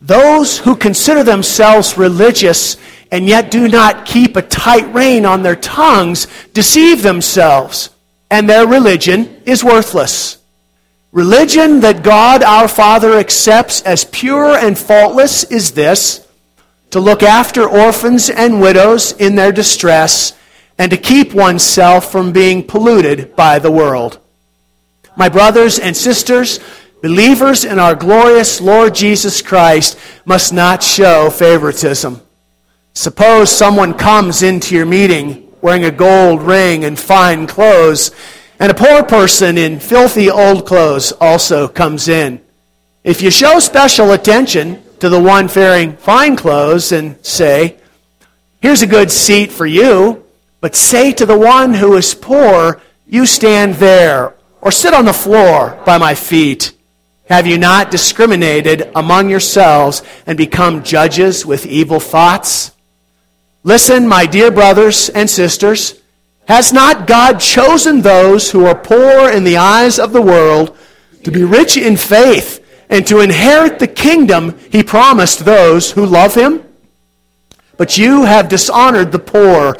Those 0.00 0.58
who 0.58 0.74
consider 0.74 1.22
themselves 1.22 1.96
religious 1.96 2.76
and 3.12 3.26
yet 3.26 3.50
do 3.50 3.68
not 3.68 4.06
keep 4.06 4.36
a 4.36 4.42
tight 4.42 4.92
rein 4.94 5.26
on 5.26 5.42
their 5.42 5.54
tongues 5.54 6.26
deceive 6.54 7.02
themselves, 7.02 7.90
and 8.30 8.48
their 8.48 8.66
religion 8.66 9.42
is 9.44 9.62
worthless. 9.62 10.41
Religion 11.12 11.80
that 11.80 12.02
God 12.02 12.42
our 12.42 12.66
Father 12.66 13.18
accepts 13.18 13.82
as 13.82 14.04
pure 14.06 14.56
and 14.56 14.78
faultless 14.78 15.44
is 15.44 15.72
this 15.72 16.26
to 16.88 17.00
look 17.00 17.22
after 17.22 17.68
orphans 17.68 18.30
and 18.30 18.62
widows 18.62 19.12
in 19.12 19.34
their 19.34 19.52
distress 19.52 20.32
and 20.78 20.90
to 20.90 20.96
keep 20.96 21.34
oneself 21.34 22.10
from 22.10 22.32
being 22.32 22.66
polluted 22.66 23.36
by 23.36 23.58
the 23.58 23.70
world. 23.70 24.18
My 25.14 25.28
brothers 25.28 25.78
and 25.78 25.94
sisters, 25.94 26.60
believers 27.02 27.66
in 27.66 27.78
our 27.78 27.94
glorious 27.94 28.58
Lord 28.58 28.94
Jesus 28.94 29.42
Christ 29.42 29.98
must 30.24 30.54
not 30.54 30.82
show 30.82 31.28
favoritism. 31.28 32.22
Suppose 32.94 33.50
someone 33.50 33.92
comes 33.92 34.42
into 34.42 34.74
your 34.74 34.86
meeting 34.86 35.52
wearing 35.60 35.84
a 35.84 35.90
gold 35.90 36.42
ring 36.42 36.84
and 36.84 36.98
fine 36.98 37.46
clothes 37.46 38.12
and 38.62 38.70
a 38.70 38.74
poor 38.74 39.02
person 39.02 39.58
in 39.58 39.80
filthy 39.80 40.30
old 40.30 40.64
clothes 40.64 41.10
also 41.20 41.66
comes 41.66 42.06
in. 42.06 42.40
If 43.02 43.20
you 43.20 43.28
show 43.28 43.58
special 43.58 44.12
attention 44.12 44.80
to 45.00 45.08
the 45.08 45.20
one 45.20 45.50
wearing 45.52 45.96
fine 45.96 46.36
clothes 46.36 46.92
and 46.92 47.16
say, 47.26 47.78
Here's 48.60 48.82
a 48.82 48.86
good 48.86 49.10
seat 49.10 49.50
for 49.50 49.66
you, 49.66 50.24
but 50.60 50.76
say 50.76 51.12
to 51.12 51.26
the 51.26 51.36
one 51.36 51.74
who 51.74 51.96
is 51.96 52.14
poor, 52.14 52.80
You 53.04 53.26
stand 53.26 53.74
there, 53.74 54.36
or 54.60 54.70
sit 54.70 54.94
on 54.94 55.06
the 55.06 55.12
floor 55.12 55.82
by 55.84 55.98
my 55.98 56.14
feet. 56.14 56.70
Have 57.28 57.48
you 57.48 57.58
not 57.58 57.90
discriminated 57.90 58.92
among 58.94 59.28
yourselves 59.28 60.04
and 60.24 60.38
become 60.38 60.84
judges 60.84 61.44
with 61.44 61.66
evil 61.66 61.98
thoughts? 61.98 62.70
Listen, 63.64 64.06
my 64.06 64.24
dear 64.24 64.52
brothers 64.52 65.08
and 65.08 65.28
sisters. 65.28 66.00
Has 66.48 66.72
not 66.72 67.06
God 67.06 67.38
chosen 67.38 68.02
those 68.02 68.50
who 68.50 68.66
are 68.66 68.74
poor 68.74 69.30
in 69.30 69.44
the 69.44 69.56
eyes 69.56 69.98
of 69.98 70.12
the 70.12 70.22
world, 70.22 70.76
to 71.24 71.30
be 71.30 71.44
rich 71.44 71.76
in 71.76 71.96
faith, 71.96 72.58
and 72.88 73.06
to 73.06 73.20
inherit 73.20 73.78
the 73.78 73.86
kingdom 73.86 74.58
he 74.70 74.82
promised 74.82 75.44
those 75.44 75.92
who 75.92 76.04
love 76.04 76.34
him? 76.34 76.64
But 77.76 77.96
you 77.96 78.24
have 78.24 78.48
dishonored 78.48 79.12
the 79.12 79.18
poor. 79.18 79.76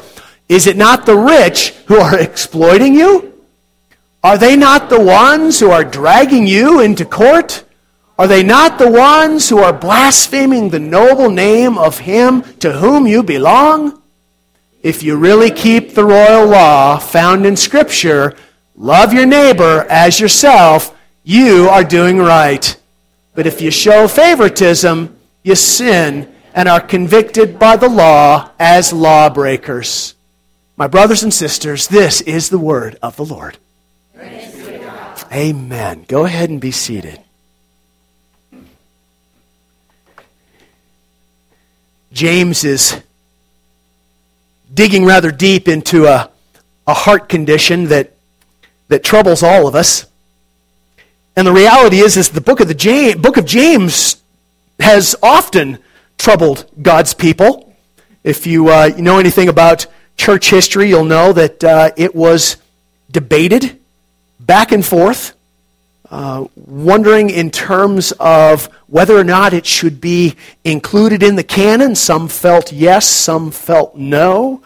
Is 0.49 0.67
it 0.67 0.77
not 0.77 1.05
the 1.05 1.17
rich 1.17 1.71
who 1.87 1.97
are 1.97 2.19
exploiting 2.19 2.95
you? 2.95 3.33
Are 4.23 4.37
they 4.37 4.55
not 4.55 4.89
the 4.89 5.01
ones 5.01 5.59
who 5.59 5.69
are 5.69 5.83
dragging 5.83 6.47
you 6.47 6.79
into 6.79 7.05
court? 7.05 7.63
Are 8.17 8.27
they 8.27 8.43
not 8.43 8.77
the 8.77 8.89
ones 8.89 9.49
who 9.49 9.57
are 9.59 9.73
blaspheming 9.73 10.69
the 10.69 10.79
noble 10.79 11.29
name 11.29 11.77
of 11.77 11.99
him 11.99 12.43
to 12.59 12.73
whom 12.73 13.07
you 13.07 13.23
belong? 13.23 14.02
If 14.83 15.01
you 15.01 15.15
really 15.15 15.49
keep 15.49 15.95
the 15.95 16.03
royal 16.03 16.45
law 16.45 16.97
found 16.99 17.45
in 17.45 17.55
Scripture, 17.55 18.35
love 18.75 19.13
your 19.13 19.25
neighbor 19.25 19.87
as 19.89 20.19
yourself, 20.19 20.93
you 21.23 21.69
are 21.69 21.85
doing 21.85 22.17
right. 22.17 22.75
But 23.33 23.47
if 23.47 23.61
you 23.61 23.71
show 23.71 24.09
favoritism, 24.09 25.17
you 25.41 25.55
sin 25.55 26.29
and 26.53 26.67
are 26.67 26.81
convicted 26.81 27.57
by 27.57 27.77
the 27.77 27.87
law 27.87 28.51
as 28.59 28.91
lawbreakers. 28.91 30.15
My 30.75 30.87
brothers 30.87 31.23
and 31.23 31.33
sisters, 31.33 31.87
this 31.87 32.19
is 32.19 32.49
the 32.49 32.59
word 32.59 32.97
of 33.01 33.15
the 33.15 33.25
Lord. 33.25 33.57
Amen. 35.31 36.05
Go 36.09 36.25
ahead 36.25 36.49
and 36.49 36.59
be 36.59 36.71
seated. 36.71 37.19
James 42.11 42.63
is 42.63 43.01
digging 44.73 45.05
rather 45.05 45.31
deep 45.31 45.67
into 45.67 46.05
a, 46.05 46.29
a 46.87 46.93
heart 46.93 47.29
condition 47.29 47.85
that, 47.85 48.13
that 48.87 49.03
troubles 49.03 49.43
all 49.43 49.67
of 49.67 49.75
us. 49.75 50.05
And 51.35 51.47
the 51.47 51.53
reality 51.53 51.99
is, 51.99 52.17
is 52.17 52.29
the 52.29 52.41
book 52.41 52.59
of, 52.59 52.67
the 52.67 52.73
James, 52.73 53.15
book 53.15 53.37
of 53.37 53.45
James 53.45 54.17
has 54.79 55.15
often 55.21 55.79
troubled 56.17 56.69
God's 56.81 57.13
people. 57.13 57.73
If 58.23 58.47
you, 58.47 58.69
uh, 58.69 58.91
you 58.95 59.01
know 59.01 59.19
anything 59.19 59.49
about 59.49 59.87
church 60.15 60.49
history, 60.49 60.89
you'll 60.89 61.05
know 61.05 61.33
that 61.33 61.63
uh, 61.63 61.91
it 61.97 62.15
was 62.15 62.57
debated 63.11 63.79
back 64.39 64.71
and 64.71 64.85
forth, 64.85 65.33
uh, 66.13 66.45
wondering 66.55 67.31
in 67.31 67.49
terms 67.49 68.11
of 68.19 68.67
whether 68.85 69.17
or 69.17 69.23
not 69.23 69.51
it 69.51 69.65
should 69.65 69.99
be 69.99 70.35
included 70.63 71.23
in 71.23 71.35
the 71.35 71.43
canon. 71.43 71.95
Some 71.95 72.27
felt 72.27 72.71
yes, 72.71 73.07
some 73.07 73.49
felt 73.49 73.95
no. 73.95 74.61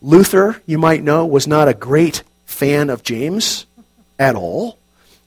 Luther, 0.00 0.62
you 0.64 0.78
might 0.78 1.02
know, 1.02 1.26
was 1.26 1.46
not 1.46 1.68
a 1.68 1.74
great 1.74 2.22
fan 2.46 2.88
of 2.88 3.02
James 3.02 3.66
at 4.18 4.36
all, 4.36 4.78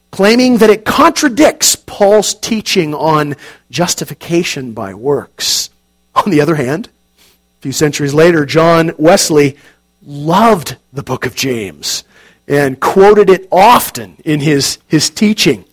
claiming 0.10 0.58
that 0.58 0.72
it 0.72 0.86
contradicts 0.86 1.75
Paul's 1.75 2.34
teaching 2.34 2.96
on 2.96 3.36
justification 3.70 4.74
by 4.74 4.96
works. 4.96 5.70
On 6.16 6.32
the 6.32 6.42
other 6.42 6.56
hand, 6.56 6.88
a 6.88 7.62
few 7.62 7.72
centuries 7.72 8.16
later, 8.16 8.44
John 8.44 8.94
Wesley 8.98 9.56
loved 10.04 10.78
the 10.92 11.04
book 11.04 11.28
of 11.28 11.36
James 11.36 12.06
and 12.51 12.79
quoted 12.79 13.29
it 13.29 13.48
often 13.51 14.17
in 14.25 14.41
his, 14.41 14.77
his 14.88 15.10
teaching. 15.10 15.63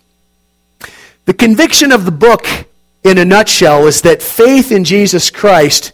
The 1.25 1.35
conviction 1.35 1.91
of 1.91 2.05
the 2.05 2.13
book, 2.13 2.47
in 3.03 3.19
a 3.19 3.25
nutshell, 3.25 3.87
is 3.87 4.03
that 4.03 4.23
faith 4.23 4.71
in 4.71 4.85
Jesus 4.85 5.31
Christ 5.31 5.93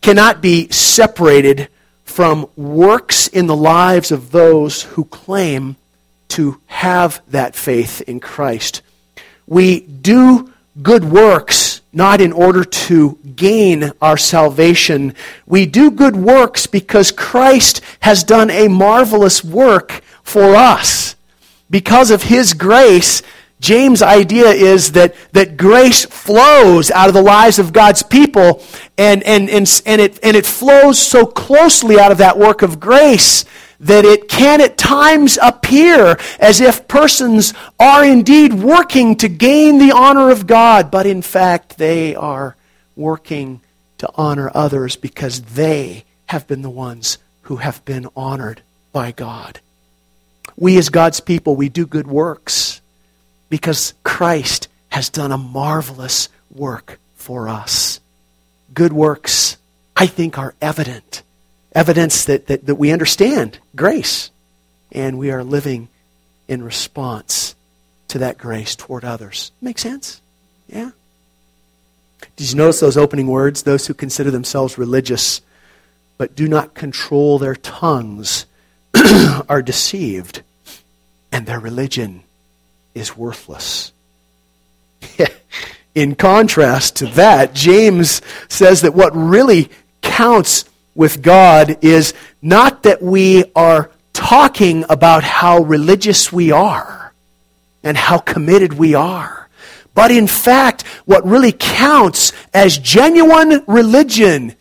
cannot 0.00 0.40
be 0.40 0.68
separated 0.70 1.68
from 2.04 2.48
works 2.56 3.28
in 3.28 3.46
the 3.46 3.56
lives 3.56 4.10
of 4.10 4.30
those 4.30 4.82
who 4.82 5.04
claim 5.04 5.76
to 6.28 6.60
have 6.66 7.20
that 7.28 7.54
faith 7.54 8.00
in 8.02 8.18
Christ. 8.18 8.82
We 9.46 9.80
do 9.80 10.52
good 10.82 11.04
works 11.04 11.82
not 11.94 12.20
in 12.20 12.32
order 12.32 12.64
to 12.64 13.18
gain 13.36 13.92
our 14.02 14.16
salvation. 14.16 15.14
We 15.46 15.64
do 15.64 15.90
good 15.90 16.16
works 16.16 16.66
because 16.66 17.12
Christ 17.12 17.80
has 18.00 18.24
done 18.24 18.50
a 18.50 18.68
marvelous 18.68 19.44
work 19.44 20.02
for 20.24 20.56
us. 20.56 21.14
Because 21.70 22.10
of 22.10 22.24
his 22.24 22.54
grace, 22.54 23.22
James' 23.60 24.02
idea 24.02 24.48
is 24.48 24.92
that, 24.92 25.14
that 25.32 25.56
grace 25.56 26.04
flows 26.04 26.90
out 26.90 27.08
of 27.08 27.14
the 27.14 27.22
lives 27.22 27.58
of 27.58 27.72
God's 27.72 28.02
people, 28.02 28.62
and, 28.98 29.22
and, 29.22 29.48
and, 29.48 29.82
and, 29.86 30.00
it, 30.00 30.18
and 30.22 30.36
it 30.36 30.44
flows 30.44 30.98
so 30.98 31.24
closely 31.24 31.98
out 31.98 32.12
of 32.12 32.18
that 32.18 32.38
work 32.38 32.62
of 32.62 32.80
grace 32.80 33.44
that 33.80 34.04
it 34.04 34.28
can 34.28 34.60
at 34.60 34.78
times 34.78 35.38
appear 35.42 36.16
as 36.38 36.60
if 36.60 36.88
persons 36.88 37.54
are 37.78 38.04
indeed 38.04 38.52
working 38.52 39.16
to 39.16 39.28
gain 39.28 39.78
the 39.78 39.92
honor 39.92 40.30
of 40.30 40.46
God, 40.46 40.90
but 40.90 41.06
in 41.06 41.22
fact 41.22 41.76
they 41.76 42.14
are 42.14 42.56
working 42.96 43.60
to 43.98 44.10
honor 44.14 44.50
others 44.54 44.96
because 44.96 45.40
they 45.40 46.04
have 46.26 46.46
been 46.46 46.62
the 46.62 46.70
ones 46.70 47.18
who 47.42 47.56
have 47.56 47.84
been 47.84 48.08
honored 48.16 48.62
by 48.92 49.12
God. 49.12 49.60
We, 50.56 50.76
as 50.78 50.88
God's 50.88 51.20
people, 51.20 51.56
we 51.56 51.68
do 51.68 51.86
good 51.86 52.06
works 52.06 52.80
because 53.48 53.94
Christ 54.02 54.68
has 54.88 55.08
done 55.08 55.32
a 55.32 55.38
marvelous 55.38 56.28
work 56.52 56.98
for 57.16 57.48
us. 57.48 58.00
Good 58.72 58.92
works, 58.92 59.56
I 59.96 60.06
think, 60.06 60.38
are 60.38 60.54
evident. 60.60 61.22
Evidence 61.72 62.24
that, 62.26 62.46
that, 62.46 62.66
that 62.66 62.76
we 62.76 62.92
understand 62.92 63.58
grace 63.74 64.30
and 64.92 65.18
we 65.18 65.30
are 65.30 65.42
living 65.42 65.88
in 66.46 66.62
response 66.62 67.56
to 68.08 68.18
that 68.18 68.38
grace 68.38 68.76
toward 68.76 69.04
others. 69.04 69.50
Make 69.60 69.78
sense? 69.78 70.20
Yeah? 70.68 70.90
Did 72.36 72.50
you 72.50 72.56
notice 72.56 72.80
those 72.80 72.96
opening 72.96 73.26
words? 73.26 73.62
Those 73.62 73.86
who 73.86 73.94
consider 73.94 74.30
themselves 74.30 74.78
religious 74.78 75.40
but 76.16 76.36
do 76.36 76.46
not 76.46 76.74
control 76.74 77.38
their 77.38 77.56
tongues 77.56 78.46
are 79.48 79.62
deceived, 79.62 80.42
and 81.32 81.46
their 81.46 81.60
religion 81.60 82.22
is 82.94 83.16
worthless. 83.16 83.92
In 85.94 86.14
contrast 86.16 86.96
to 86.96 87.06
that, 87.06 87.54
James 87.54 88.20
says 88.48 88.82
that 88.82 88.94
what 88.94 89.14
really 89.14 89.70
counts 90.02 90.64
with 90.94 91.22
God 91.22 91.78
is 91.82 92.14
not 92.42 92.82
that 92.84 93.02
we 93.02 93.44
are 93.54 93.90
talking 94.12 94.84
about 94.88 95.24
how 95.24 95.60
religious 95.60 96.32
we 96.32 96.50
are 96.52 97.12
and 97.82 97.96
how 97.96 98.18
committed 98.18 98.72
we 98.72 98.94
are. 98.94 99.48
But 99.94 100.10
in 100.10 100.26
fact, 100.26 100.82
what 101.04 101.26
really 101.26 101.52
counts 101.52 102.32
as 102.52 102.78
genuine 102.78 103.62
religion 103.66 104.56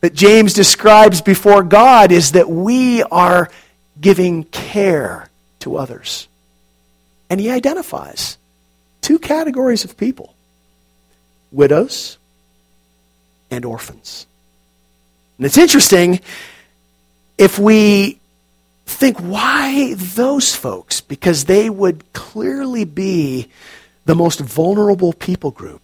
that 0.00 0.14
James 0.14 0.52
describes 0.52 1.22
before 1.22 1.62
God 1.62 2.12
is 2.12 2.32
that 2.32 2.50
we 2.50 3.02
are 3.02 3.50
giving 4.00 4.44
care 4.44 5.28
to 5.60 5.76
others. 5.76 6.28
And 7.28 7.40
he 7.40 7.50
identifies 7.50 8.38
two 9.00 9.18
categories 9.18 9.84
of 9.84 9.96
people 9.96 10.34
widows 11.52 12.18
and 13.50 13.64
orphans. 13.64 14.26
And 15.38 15.46
it's 15.46 15.58
interesting 15.58 16.20
if 17.38 17.58
we 17.58 18.20
think, 18.86 19.18
why 19.18 19.94
those 19.94 20.54
folks? 20.54 21.00
Because 21.00 21.44
they 21.44 21.68
would 21.68 22.12
clearly 22.12 22.84
be 22.84 23.48
the 24.04 24.14
most 24.14 24.40
vulnerable 24.40 25.12
people 25.12 25.50
group 25.50 25.80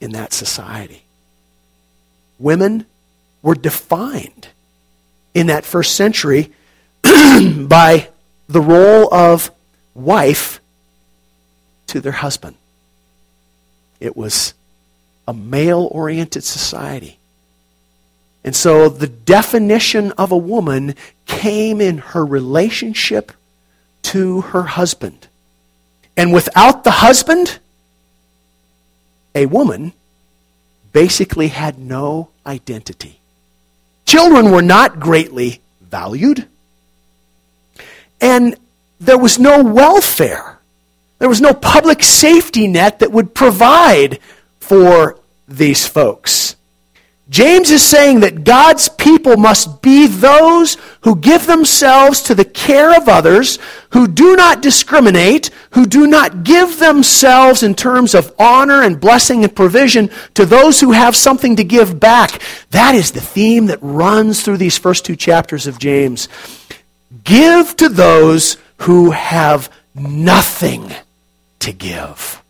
in 0.00 0.12
that 0.12 0.32
society. 0.32 1.02
Women 2.38 2.86
were 3.42 3.54
defined 3.54 4.48
in 5.32 5.48
that 5.48 5.64
first 5.64 5.94
century 5.94 6.52
by 7.68 8.08
the 8.48 8.60
role 8.60 9.12
of 9.12 9.50
wife 9.94 10.60
to 11.88 12.00
their 12.00 12.12
husband. 12.12 12.56
It 14.00 14.16
was 14.16 14.54
a 15.26 15.34
male 15.34 15.88
oriented 15.90 16.44
society. 16.44 17.18
And 18.44 18.54
so 18.54 18.88
the 18.88 19.06
definition 19.06 20.12
of 20.12 20.30
a 20.30 20.36
woman 20.36 20.94
came 21.26 21.80
in 21.80 21.98
her 21.98 22.24
relationship 22.24 23.32
to 24.02 24.42
her 24.42 24.64
husband. 24.64 25.28
And 26.16 26.32
without 26.32 26.84
the 26.84 26.90
husband, 26.90 27.58
a 29.34 29.46
woman 29.46 29.92
basically 30.92 31.48
had 31.48 31.78
no 31.78 32.28
identity. 32.46 33.18
Children 34.04 34.50
were 34.50 34.62
not 34.62 35.00
greatly 35.00 35.60
valued. 35.80 36.46
And 38.24 38.56
there 39.00 39.18
was 39.18 39.38
no 39.38 39.62
welfare. 39.62 40.58
There 41.18 41.28
was 41.28 41.42
no 41.42 41.52
public 41.52 42.02
safety 42.02 42.66
net 42.66 43.00
that 43.00 43.12
would 43.12 43.34
provide 43.34 44.18
for 44.60 45.20
these 45.46 45.86
folks. 45.86 46.56
James 47.28 47.70
is 47.70 47.82
saying 47.82 48.20
that 48.20 48.44
God's 48.44 48.88
people 48.88 49.36
must 49.36 49.82
be 49.82 50.06
those 50.06 50.78
who 51.02 51.16
give 51.16 51.46
themselves 51.46 52.22
to 52.22 52.34
the 52.34 52.44
care 52.46 52.96
of 52.96 53.08
others, 53.08 53.58
who 53.90 54.06
do 54.06 54.36
not 54.36 54.62
discriminate, 54.62 55.50
who 55.70 55.84
do 55.84 56.06
not 56.06 56.44
give 56.44 56.78
themselves 56.78 57.62
in 57.62 57.74
terms 57.74 58.14
of 58.14 58.34
honor 58.38 58.82
and 58.82 59.00
blessing 59.00 59.44
and 59.44 59.54
provision 59.54 60.10
to 60.32 60.46
those 60.46 60.80
who 60.80 60.92
have 60.92 61.14
something 61.14 61.56
to 61.56 61.64
give 61.64 62.00
back. 62.00 62.40
That 62.70 62.94
is 62.94 63.10
the 63.10 63.20
theme 63.20 63.66
that 63.66 63.78
runs 63.82 64.42
through 64.42 64.58
these 64.58 64.78
first 64.78 65.04
two 65.04 65.16
chapters 65.16 65.66
of 65.66 65.78
James. 65.78 66.28
Give 67.24 67.74
to 67.76 67.88
those 67.88 68.58
who 68.78 69.10
have 69.10 69.70
nothing 69.94 70.92
to 71.60 71.72
give. 71.72 72.42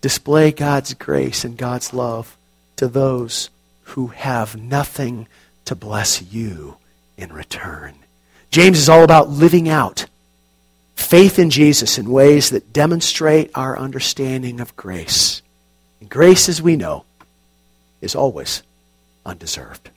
Display 0.00 0.52
God's 0.52 0.94
grace 0.94 1.44
and 1.44 1.56
God's 1.58 1.92
love 1.92 2.36
to 2.76 2.88
those 2.88 3.50
who 3.82 4.08
have 4.08 4.56
nothing 4.56 5.26
to 5.64 5.74
bless 5.74 6.22
you 6.22 6.76
in 7.16 7.32
return. 7.32 7.94
James 8.50 8.78
is 8.78 8.88
all 8.88 9.04
about 9.04 9.28
living 9.28 9.68
out 9.68 10.06
faith 10.94 11.38
in 11.38 11.50
Jesus 11.50 11.98
in 11.98 12.10
ways 12.10 12.50
that 12.50 12.72
demonstrate 12.72 13.50
our 13.54 13.76
understanding 13.78 14.60
of 14.60 14.76
grace. 14.76 15.42
And 16.00 16.08
grace, 16.08 16.48
as 16.48 16.62
we 16.62 16.76
know, 16.76 17.04
is 18.00 18.14
always 18.14 18.62
undeserved. 19.26 19.90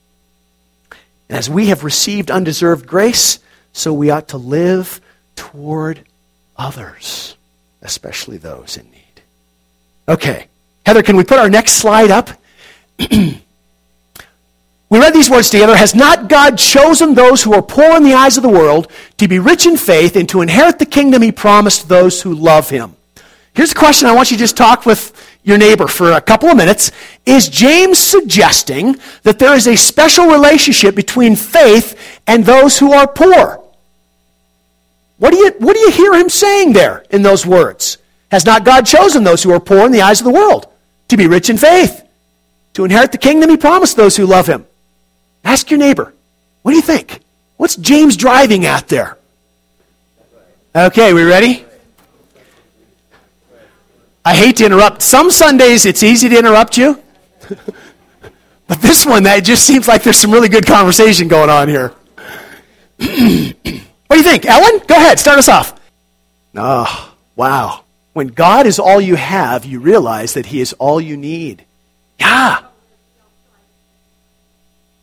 And 1.33 1.39
as 1.39 1.49
we 1.49 1.65
have 1.69 1.83
received 1.83 2.29
undeserved 2.29 2.85
grace, 2.85 3.39
so 3.71 3.91
we 3.91 4.11
ought 4.11 4.27
to 4.27 4.37
live 4.37 5.01
toward 5.35 6.05
others, 6.55 7.35
especially 7.81 8.37
those 8.37 8.77
in 8.77 8.85
need. 8.91 9.23
Okay. 10.07 10.45
Heather, 10.85 11.01
can 11.01 11.15
we 11.17 11.23
put 11.23 11.39
our 11.39 11.49
next 11.49 11.71
slide 11.71 12.11
up? 12.11 12.29
we 13.09 13.41
read 14.91 15.15
these 15.15 15.27
words 15.27 15.49
together. 15.49 15.75
Has 15.75 15.95
not 15.95 16.29
God 16.29 16.59
chosen 16.59 17.15
those 17.15 17.41
who 17.41 17.55
are 17.55 17.63
poor 17.63 17.97
in 17.97 18.03
the 18.03 18.13
eyes 18.13 18.37
of 18.37 18.43
the 18.43 18.49
world 18.49 18.91
to 19.17 19.27
be 19.27 19.39
rich 19.39 19.65
in 19.65 19.75
faith 19.75 20.15
and 20.15 20.29
to 20.29 20.41
inherit 20.41 20.77
the 20.77 20.85
kingdom 20.85 21.23
he 21.23 21.31
promised 21.31 21.89
those 21.89 22.21
who 22.21 22.35
love 22.35 22.69
him? 22.69 22.95
Here's 23.55 23.71
a 23.71 23.75
question 23.75 24.07
I 24.07 24.13
want 24.13 24.29
you 24.29 24.37
to 24.37 24.43
just 24.43 24.55
talk 24.55 24.85
with 24.85 25.11
your 25.43 25.57
neighbor 25.57 25.87
for 25.87 26.13
a 26.13 26.21
couple 26.21 26.49
of 26.49 26.57
minutes. 26.57 26.91
Is 27.25 27.49
James 27.49 27.99
suggesting 27.99 28.97
that 29.23 29.39
there 29.39 29.53
is 29.53 29.67
a 29.67 29.75
special 29.75 30.27
relationship 30.27 30.95
between 30.95 31.35
faith 31.35 32.21
and 32.27 32.45
those 32.45 32.79
who 32.79 32.93
are 32.93 33.07
poor? 33.07 33.61
What 35.17 35.31
do 35.31 35.37
you, 35.37 35.51
what 35.59 35.73
do 35.73 35.79
you 35.79 35.91
hear 35.91 36.13
him 36.15 36.29
saying 36.29 36.73
there 36.73 37.05
in 37.09 37.21
those 37.21 37.45
words? 37.45 37.97
Has 38.31 38.45
not 38.45 38.65
God 38.65 38.85
chosen 38.85 39.23
those 39.23 39.43
who 39.43 39.51
are 39.51 39.59
poor 39.59 39.85
in 39.85 39.91
the 39.91 40.01
eyes 40.01 40.19
of 40.19 40.25
the 40.25 40.33
world 40.33 40.67
to 41.09 41.17
be 41.17 41.27
rich 41.27 41.49
in 41.49 41.57
faith 41.57 42.03
to 42.73 42.83
inherit 42.83 43.11
the 43.11 43.17
kingdom 43.17 43.49
he 43.49 43.57
promised 43.57 43.95
those 43.95 44.17
who 44.17 44.25
love 44.25 44.47
him. 44.47 44.65
Ask 45.43 45.69
your 45.69 45.77
neighbor, 45.77 46.13
what 46.61 46.71
do 46.71 46.75
you 46.75 46.81
think? 46.81 47.19
What's 47.57 47.75
James 47.75 48.17
driving 48.17 48.65
at 48.65 48.87
there? 48.87 49.17
Okay, 50.75 51.13
we 51.13 51.23
ready? 51.23 51.65
I 54.25 54.35
hate 54.35 54.57
to 54.57 54.65
interrupt. 54.65 55.01
Some 55.01 55.31
Sundays 55.31 55.85
it's 55.85 56.03
easy 56.03 56.29
to 56.29 56.37
interrupt 56.37 56.77
you. 56.77 57.01
but 58.67 58.81
this 58.81 59.05
one, 59.05 59.23
that 59.23 59.43
just 59.43 59.65
seems 59.65 59.87
like 59.87 60.03
there's 60.03 60.17
some 60.17 60.31
really 60.31 60.49
good 60.49 60.65
conversation 60.65 61.27
going 61.27 61.49
on 61.49 61.67
here. 61.67 61.89
what 62.97 63.07
do 63.07 64.17
you 64.17 64.23
think? 64.23 64.45
Ellen? 64.45 64.79
Go 64.87 64.95
ahead, 64.95 65.19
start 65.19 65.39
us 65.39 65.49
off. 65.49 65.79
Oh, 66.55 67.13
wow. 67.35 67.83
When 68.13 68.27
God 68.27 68.67
is 68.67 68.79
all 68.79 69.01
you 69.01 69.15
have, 69.15 69.65
you 69.65 69.79
realize 69.79 70.35
that 70.35 70.45
He 70.45 70.61
is 70.61 70.73
all 70.73 71.01
you 71.01 71.17
need. 71.17 71.65
Yeah. 72.19 72.59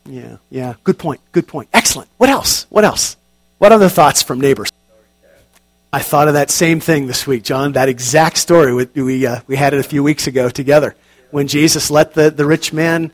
Yeah, 0.07 0.37
yeah. 0.49 0.75
Good 0.83 0.99
point. 0.99 1.21
Good 1.33 1.47
point. 1.47 1.69
Excellent. 1.73 2.09
What 2.17 2.31
else? 2.31 2.67
What 2.71 2.85
else? 2.85 3.17
What 3.59 3.73
other 3.73 3.89
thoughts 3.89 4.23
from 4.23 4.41
neighbors? 4.41 4.71
I 5.93 6.01
thought 6.01 6.29
of 6.29 6.35
that 6.35 6.51
same 6.51 6.79
thing 6.79 7.09
this 7.09 7.27
week, 7.27 7.43
John. 7.43 7.73
That 7.73 7.89
exact 7.89 8.37
story. 8.37 8.73
We, 8.73 9.03
we, 9.03 9.27
uh, 9.27 9.41
we 9.49 9.57
had 9.57 9.75
it 9.75 9.81
a 9.81 9.83
few 9.83 10.05
weeks 10.05 10.29
ago 10.29 10.49
together 10.49 10.95
when 11.33 11.49
Jesus 11.49 11.91
let 11.91 12.15
the, 12.15 12.31
the 12.31 12.47
rich 12.47 12.73
man 12.73 13.11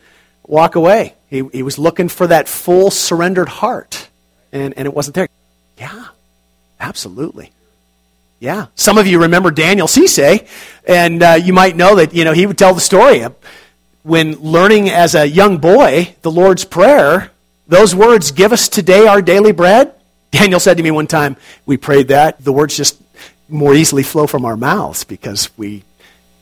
walk 0.47 0.75
away. 0.75 1.15
He, 1.31 1.43
he 1.53 1.63
was 1.63 1.79
looking 1.79 2.09
for 2.09 2.27
that 2.27 2.49
full 2.49 2.91
surrendered 2.91 3.49
heart, 3.49 4.09
and, 4.53 4.75
and 4.77 4.87
it 4.87 4.93
wasn't 4.93 5.15
there. 5.15 5.29
Yeah, 5.79 6.09
absolutely. 6.79 7.51
Yeah. 8.41 8.67
Some 8.75 8.99
of 8.99 9.07
you 9.07 9.23
remember 9.23 9.51
Daniel 9.51 9.87
Cisse, 9.87 10.47
and 10.87 11.23
uh, 11.23 11.39
you 11.43 11.55
might 11.55 11.77
know 11.77 11.97
that, 11.97 12.13
you 12.13 12.25
know, 12.25 12.33
he 12.33 12.45
would 12.45 12.59
tell 12.59 12.75
the 12.75 12.81
story 12.83 13.25
when 14.03 14.35
learning 14.35 14.91
as 14.91 15.15
a 15.15 15.27
young 15.27 15.57
boy 15.59 16.15
the 16.21 16.31
Lord's 16.31 16.65
Prayer, 16.65 17.33
those 17.67 17.95
words, 17.95 18.33
give 18.33 18.53
us 18.53 18.69
today 18.69 19.07
our 19.07 19.23
daily 19.23 19.53
bread. 19.53 19.95
Daniel 20.37 20.61
said 20.61 20.77
to 20.77 20.83
me 20.83 20.91
one 20.91 21.07
time, 21.07 21.37
we 21.65 21.79
prayed 21.79 22.09
that. 22.09 22.45
The 22.45 22.53
words 22.53 22.77
just 22.77 23.01
more 23.49 23.75
easily 23.75 24.03
flow 24.03 24.27
from 24.27 24.45
our 24.45 24.57
mouths 24.57 25.03
because 25.03 25.57
we 25.57 25.83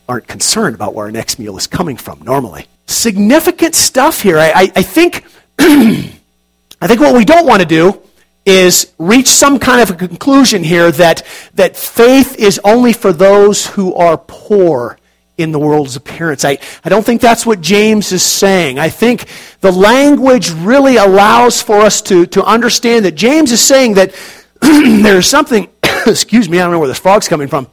aren't 0.09 0.27
concerned 0.27 0.75
about 0.75 0.93
where 0.93 1.05
our 1.05 1.11
next 1.11 1.39
meal 1.39 1.55
is 1.57 1.65
coming 1.65 1.95
from 1.95 2.21
normally. 2.23 2.67
Significant 2.87 3.73
stuff 3.73 4.21
here. 4.21 4.37
I, 4.37 4.49
I, 4.49 4.71
I 4.75 4.81
think, 4.81 5.25
I 5.59 6.87
think 6.87 6.99
what 6.99 7.15
we 7.15 7.23
don't 7.23 7.47
want 7.47 7.61
to 7.61 7.67
do 7.67 8.01
is 8.45 8.93
reach 8.99 9.27
some 9.27 9.59
kind 9.59 9.81
of 9.81 9.89
a 9.89 9.95
conclusion 9.95 10.63
here 10.63 10.91
that, 10.91 11.25
that 11.53 11.77
faith 11.77 12.37
is 12.37 12.59
only 12.63 12.91
for 12.91 13.13
those 13.13 13.65
who 13.65 13.95
are 13.95 14.17
poor 14.17 14.97
in 15.37 15.51
the 15.51 15.59
world's 15.59 15.95
appearance. 15.95 16.45
I, 16.45 16.57
I 16.83 16.89
don't 16.89 17.05
think 17.05 17.21
that's 17.21 17.45
what 17.45 17.61
James 17.61 18.11
is 18.11 18.23
saying. 18.23 18.79
I 18.79 18.89
think 18.89 19.25
the 19.61 19.71
language 19.71 20.51
really 20.51 20.95
allows 20.97 21.61
for 21.61 21.81
us 21.81 22.01
to, 22.03 22.25
to 22.27 22.43
understand 22.43 23.05
that 23.05 23.15
James 23.15 23.51
is 23.51 23.61
saying 23.61 23.95
that 23.95 24.13
there's 24.61 25.27
something, 25.27 25.69
excuse 26.07 26.47
me, 26.47 26.59
I 26.59 26.63
don't 26.63 26.71
know 26.71 26.79
where 26.79 26.87
this 26.87 26.99
fog's 26.99 27.27
coming 27.27 27.47
from. 27.47 27.67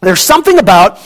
There's 0.00 0.20
something 0.20 0.58
about 0.58 1.00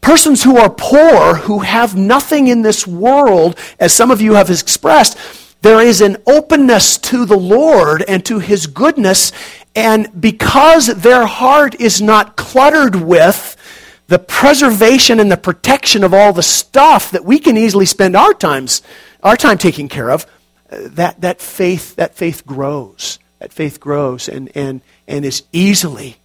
persons 0.00 0.42
who 0.42 0.56
are 0.56 0.70
poor, 0.70 1.36
who 1.36 1.60
have 1.60 1.96
nothing 1.96 2.48
in 2.48 2.62
this 2.62 2.86
world, 2.86 3.58
as 3.78 3.92
some 3.92 4.10
of 4.10 4.20
you 4.20 4.34
have 4.34 4.50
expressed. 4.50 5.16
There 5.62 5.80
is 5.80 6.00
an 6.00 6.16
openness 6.26 6.96
to 6.98 7.24
the 7.24 7.36
Lord 7.36 8.02
and 8.08 8.24
to 8.26 8.38
His 8.38 8.66
goodness, 8.66 9.32
and 9.74 10.20
because 10.20 10.86
their 10.86 11.26
heart 11.26 11.80
is 11.80 12.00
not 12.00 12.36
cluttered 12.36 12.96
with 12.96 13.56
the 14.10 14.18
preservation 14.18 15.20
and 15.20 15.30
the 15.30 15.36
protection 15.36 16.02
of 16.02 16.12
all 16.12 16.32
the 16.32 16.42
stuff 16.42 17.12
that 17.12 17.24
we 17.24 17.38
can 17.38 17.56
easily 17.56 17.86
spend 17.86 18.16
our 18.16 18.34
times 18.34 18.82
our 19.22 19.36
time 19.36 19.56
taking 19.56 19.88
care 19.88 20.10
of 20.10 20.26
uh, 20.68 20.78
that, 20.80 21.20
that 21.20 21.40
faith 21.40 21.94
that 21.94 22.16
faith 22.16 22.44
grows. 22.44 23.20
That 23.38 23.52
faith 23.52 23.78
grows 23.78 24.28
and, 24.28 24.50
and, 24.56 24.80
and 25.06 25.24
is 25.24 25.44
easily 25.52 26.16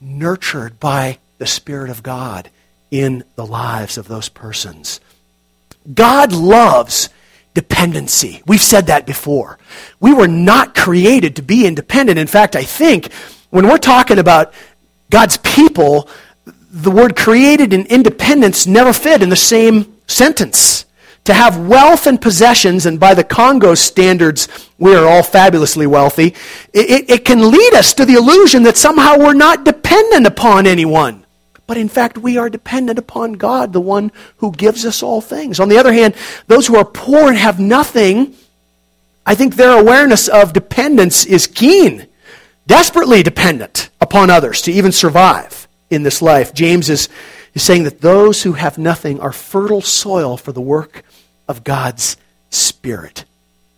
nurtured 0.00 0.78
by 0.78 1.18
the 1.38 1.46
spirit 1.46 1.90
of 1.90 2.04
god 2.04 2.50
in 2.92 3.24
the 3.34 3.44
lives 3.44 3.98
of 3.98 4.06
those 4.06 4.28
persons. 4.28 5.00
God 5.92 6.32
loves 6.32 7.08
dependency. 7.52 8.42
We've 8.46 8.62
said 8.62 8.86
that 8.86 9.06
before. 9.06 9.58
We 9.98 10.14
were 10.14 10.28
not 10.28 10.76
created 10.76 11.34
to 11.36 11.42
be 11.42 11.66
independent. 11.66 12.20
In 12.20 12.28
fact 12.28 12.54
i 12.54 12.62
think 12.62 13.12
when 13.50 13.66
we're 13.66 13.78
talking 13.78 14.20
about 14.20 14.54
god's 15.10 15.38
people 15.38 16.08
the 16.70 16.90
word 16.90 17.16
created 17.16 17.72
and 17.72 17.86
independence 17.86 18.66
never 18.66 18.92
fit 18.92 19.22
in 19.22 19.28
the 19.28 19.36
same 19.36 19.96
sentence. 20.06 20.84
To 21.24 21.34
have 21.34 21.58
wealth 21.68 22.06
and 22.06 22.20
possessions, 22.20 22.86
and 22.86 22.98
by 22.98 23.12
the 23.12 23.24
Congo 23.24 23.74
standards, 23.74 24.48
we 24.78 24.94
are 24.94 25.06
all 25.06 25.22
fabulously 25.22 25.86
wealthy, 25.86 26.34
it, 26.72 27.10
it, 27.10 27.24
can 27.26 27.50
lead 27.50 27.74
us 27.74 27.92
to 27.94 28.06
the 28.06 28.14
illusion 28.14 28.62
that 28.62 28.78
somehow 28.78 29.18
we're 29.18 29.34
not 29.34 29.64
dependent 29.64 30.26
upon 30.26 30.66
anyone. 30.66 31.26
But 31.66 31.76
in 31.76 31.90
fact, 31.90 32.16
we 32.16 32.38
are 32.38 32.48
dependent 32.48 32.98
upon 32.98 33.34
God, 33.34 33.74
the 33.74 33.80
one 33.80 34.10
who 34.38 34.52
gives 34.52 34.86
us 34.86 35.02
all 35.02 35.20
things. 35.20 35.60
On 35.60 35.68
the 35.68 35.76
other 35.76 35.92
hand, 35.92 36.14
those 36.46 36.66
who 36.66 36.76
are 36.76 36.84
poor 36.84 37.28
and 37.28 37.36
have 37.36 37.60
nothing, 37.60 38.34
I 39.26 39.34
think 39.34 39.56
their 39.56 39.78
awareness 39.78 40.28
of 40.28 40.54
dependence 40.54 41.26
is 41.26 41.46
keen, 41.46 42.06
desperately 42.66 43.22
dependent 43.22 43.90
upon 44.00 44.30
others 44.30 44.62
to 44.62 44.72
even 44.72 44.92
survive 44.92 45.67
in 45.90 46.02
this 46.02 46.22
life. 46.22 46.54
James 46.54 46.90
is, 46.90 47.08
is 47.54 47.62
saying 47.62 47.84
that 47.84 48.00
those 48.00 48.42
who 48.42 48.52
have 48.52 48.78
nothing 48.78 49.20
are 49.20 49.32
fertile 49.32 49.82
soil 49.82 50.36
for 50.36 50.52
the 50.52 50.60
work 50.60 51.02
of 51.46 51.64
God's 51.64 52.16
Spirit. 52.50 53.24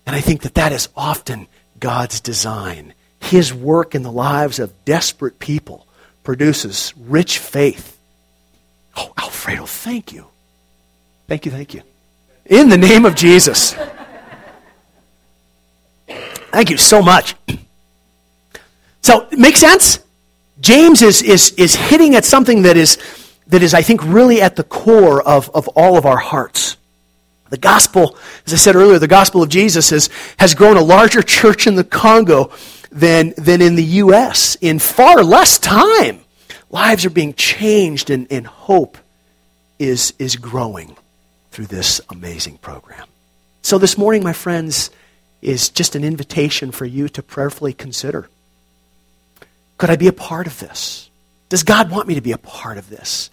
And 0.06 0.16
I 0.16 0.20
think 0.20 0.42
that 0.42 0.54
that 0.54 0.72
is 0.72 0.88
often 0.96 1.46
God's 1.78 2.20
design. 2.20 2.94
His 3.20 3.54
work 3.54 3.94
in 3.94 4.02
the 4.02 4.12
lives 4.12 4.58
of 4.58 4.84
desperate 4.84 5.38
people 5.38 5.86
produces 6.24 6.94
rich 6.96 7.38
faith. 7.38 7.98
Oh, 8.96 9.12
Alfredo, 9.18 9.66
thank 9.66 10.12
you. 10.12 10.26
Thank 11.28 11.46
you, 11.46 11.52
thank 11.52 11.74
you. 11.74 11.82
In 12.46 12.68
the 12.68 12.78
name 12.78 13.04
of 13.04 13.14
Jesus. 13.14 13.76
Thank 16.52 16.70
you 16.70 16.76
so 16.76 17.02
much. 17.02 17.34
So, 19.02 19.26
make 19.32 19.56
sense? 19.56 20.00
James 20.60 21.00
is, 21.02 21.22
is, 21.22 21.52
is 21.52 21.74
hitting 21.74 22.14
at 22.14 22.24
something 22.24 22.62
that 22.62 22.76
is, 22.76 22.98
that 23.46 23.62
is, 23.62 23.72
I 23.74 23.82
think, 23.82 24.04
really 24.04 24.42
at 24.42 24.56
the 24.56 24.64
core 24.64 25.22
of, 25.22 25.50
of 25.50 25.68
all 25.68 25.96
of 25.96 26.04
our 26.04 26.18
hearts. 26.18 26.76
The 27.48 27.58
gospel, 27.58 28.16
as 28.46 28.52
I 28.52 28.56
said 28.56 28.76
earlier, 28.76 28.98
the 28.98 29.08
gospel 29.08 29.42
of 29.42 29.48
Jesus 29.48 29.90
has, 29.90 30.08
has 30.38 30.54
grown 30.54 30.76
a 30.76 30.82
larger 30.82 31.22
church 31.22 31.66
in 31.66 31.74
the 31.74 31.84
Congo 31.84 32.52
than, 32.92 33.34
than 33.36 33.60
in 33.62 33.74
the 33.74 33.84
U.S. 33.84 34.56
in 34.60 34.78
far 34.78 35.24
less 35.24 35.58
time. 35.58 36.20
Lives 36.70 37.04
are 37.04 37.10
being 37.10 37.34
changed, 37.34 38.10
and, 38.10 38.28
and 38.30 38.46
hope 38.46 38.98
is, 39.80 40.14
is 40.18 40.36
growing 40.36 40.96
through 41.50 41.66
this 41.66 42.00
amazing 42.10 42.58
program. 42.58 43.08
So, 43.62 43.78
this 43.78 43.98
morning, 43.98 44.22
my 44.22 44.32
friends, 44.32 44.90
is 45.42 45.70
just 45.70 45.96
an 45.96 46.04
invitation 46.04 46.70
for 46.70 46.84
you 46.84 47.08
to 47.08 47.22
prayerfully 47.22 47.72
consider 47.72 48.28
could 49.80 49.88
I 49.88 49.96
be 49.96 50.08
a 50.08 50.12
part 50.12 50.46
of 50.46 50.58
this? 50.60 51.08
Does 51.48 51.62
God 51.62 51.90
want 51.90 52.06
me 52.06 52.16
to 52.16 52.20
be 52.20 52.32
a 52.32 52.38
part 52.38 52.76
of 52.76 52.90
this? 52.90 53.30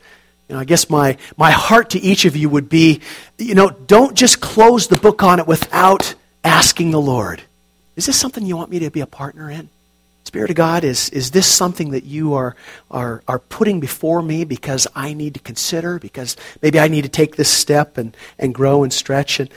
You 0.48 0.56
know, 0.56 0.62
I 0.62 0.64
guess 0.64 0.90
my, 0.90 1.18
my 1.36 1.52
heart 1.52 1.90
to 1.90 2.00
each 2.00 2.24
of 2.24 2.38
you 2.38 2.48
would 2.48 2.70
be, 2.70 3.02
you 3.38 3.54
know, 3.54 3.70
don't 3.70 4.16
just 4.16 4.40
close 4.40 4.88
the 4.88 4.96
book 4.96 5.24
on 5.24 5.40
it 5.40 5.46
without 5.46 6.16
asking 6.46 6.92
the 6.92 7.02
Lord, 7.02 7.42
is 7.98 8.06
this 8.06 8.18
something 8.18 8.46
you 8.46 8.56
want 8.56 8.72
me 8.72 8.80
to 8.80 8.90
be 8.90 9.02
a 9.02 9.06
partner 9.06 9.52
in? 9.52 9.68
Spirit 10.24 10.50
of 10.50 10.56
God, 10.56 10.86
is, 10.86 11.10
is 11.10 11.32
this 11.32 11.48
something 11.48 11.92
that 11.92 12.06
you 12.06 12.36
are, 12.36 12.56
are, 12.90 13.22
are 13.28 13.40
putting 13.40 13.82
before 13.82 14.22
me 14.22 14.46
because 14.46 14.88
I 14.96 15.12
need 15.12 15.34
to 15.34 15.42
consider, 15.42 16.00
because 16.00 16.38
maybe 16.62 16.80
I 16.80 16.88
need 16.88 17.02
to 17.02 17.10
take 17.10 17.36
this 17.36 17.50
step 17.50 17.98
and, 17.98 18.16
and 18.40 18.56
grow 18.56 18.84
and 18.84 18.94
stretch? 18.94 19.42
And 19.42 19.50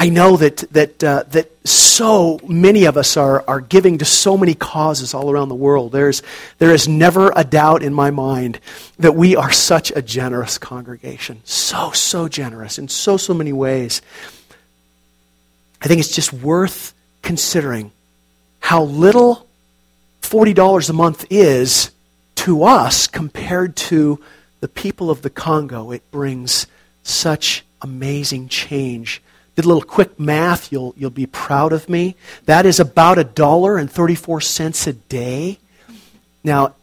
I 0.00 0.10
know 0.10 0.36
that, 0.36 0.58
that, 0.72 1.02
uh, 1.02 1.24
that 1.30 1.50
so 1.66 2.38
many 2.46 2.84
of 2.84 2.96
us 2.96 3.16
are, 3.16 3.42
are 3.48 3.60
giving 3.60 3.98
to 3.98 4.04
so 4.04 4.36
many 4.36 4.54
causes 4.54 5.12
all 5.12 5.28
around 5.28 5.48
the 5.48 5.56
world. 5.56 5.90
There's, 5.90 6.22
there 6.58 6.72
is 6.72 6.86
never 6.86 7.32
a 7.34 7.42
doubt 7.42 7.82
in 7.82 7.92
my 7.92 8.12
mind 8.12 8.60
that 9.00 9.16
we 9.16 9.34
are 9.34 9.50
such 9.50 9.90
a 9.90 10.00
generous 10.00 10.56
congregation. 10.56 11.40
So, 11.42 11.90
so 11.90 12.28
generous 12.28 12.78
in 12.78 12.86
so, 12.86 13.16
so 13.16 13.34
many 13.34 13.52
ways. 13.52 14.00
I 15.82 15.88
think 15.88 15.98
it's 15.98 16.14
just 16.14 16.32
worth 16.32 16.94
considering 17.22 17.90
how 18.60 18.84
little 18.84 19.48
$40 20.22 20.90
a 20.90 20.92
month 20.92 21.26
is 21.28 21.90
to 22.36 22.62
us 22.62 23.08
compared 23.08 23.74
to 23.76 24.20
the 24.60 24.68
people 24.68 25.10
of 25.10 25.22
the 25.22 25.30
Congo. 25.30 25.90
It 25.90 26.08
brings 26.12 26.68
such 27.02 27.64
amazing 27.82 28.46
change 28.46 29.20
did 29.58 29.64
a 29.64 29.68
little 29.68 29.82
quick 29.82 30.20
math, 30.20 30.70
you'll, 30.70 30.94
you'll 30.96 31.10
be 31.10 31.26
proud 31.26 31.72
of 31.72 31.88
me. 31.88 32.14
That 32.44 32.64
is 32.64 32.78
about 32.78 33.18
a 33.18 33.24
dollar 33.24 33.76
and 33.76 33.90
34 33.90 34.40
cents 34.40 34.86
a 34.86 34.92
day. 34.92 35.58
Now, 36.44 36.76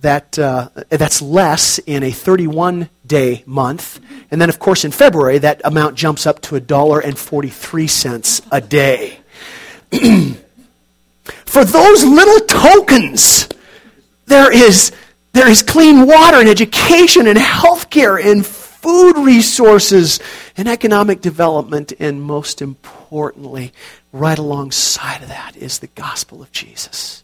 that, 0.00 0.36
uh, 0.40 0.70
that's 0.88 1.22
less 1.22 1.78
in 1.78 2.02
a 2.02 2.10
31 2.10 2.88
day 3.06 3.44
month. 3.46 4.00
And 4.28 4.40
then, 4.40 4.48
of 4.48 4.58
course, 4.58 4.84
in 4.84 4.90
February, 4.90 5.38
that 5.38 5.60
amount 5.64 5.94
jumps 5.94 6.26
up 6.26 6.40
to 6.42 6.56
a 6.56 6.60
dollar 6.60 6.98
and 6.98 7.16
43 7.16 7.86
cents 7.86 8.42
a 8.50 8.60
day. 8.60 9.20
For 9.92 11.64
those 11.64 12.04
little 12.04 12.40
tokens, 12.46 13.48
there 14.26 14.52
is, 14.52 14.90
there 15.32 15.48
is 15.48 15.62
clean 15.62 16.08
water 16.08 16.40
and 16.40 16.48
education 16.48 17.28
and 17.28 17.38
health 17.38 17.88
care 17.88 18.16
and 18.16 18.44
food 18.44 19.18
resources 19.18 20.18
and 20.58 20.68
economic 20.68 21.20
development, 21.20 21.92
and 22.00 22.20
most 22.20 22.60
importantly, 22.60 23.72
right 24.12 24.38
alongside 24.38 25.22
of 25.22 25.28
that 25.28 25.56
is 25.56 25.78
the 25.78 25.86
gospel 25.86 26.42
of 26.42 26.50
Jesus. 26.50 27.22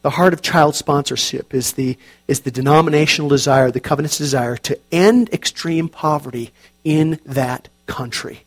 The 0.00 0.10
heart 0.10 0.32
of 0.32 0.40
child 0.40 0.74
sponsorship 0.74 1.52
is 1.52 1.74
the, 1.74 1.98
is 2.26 2.40
the 2.40 2.50
denominational 2.50 3.28
desire, 3.28 3.70
the 3.70 3.78
covenant's 3.78 4.16
desire 4.16 4.56
to 4.58 4.78
end 4.90 5.28
extreme 5.34 5.88
poverty 5.88 6.50
in 6.82 7.20
that 7.26 7.68
country. 7.86 8.44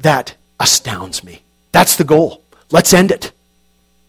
That 0.00 0.34
astounds 0.58 1.22
me. 1.22 1.42
That's 1.70 1.96
the 1.96 2.04
goal. 2.04 2.42
Let's 2.70 2.92
end 2.92 3.12
it. 3.12 3.30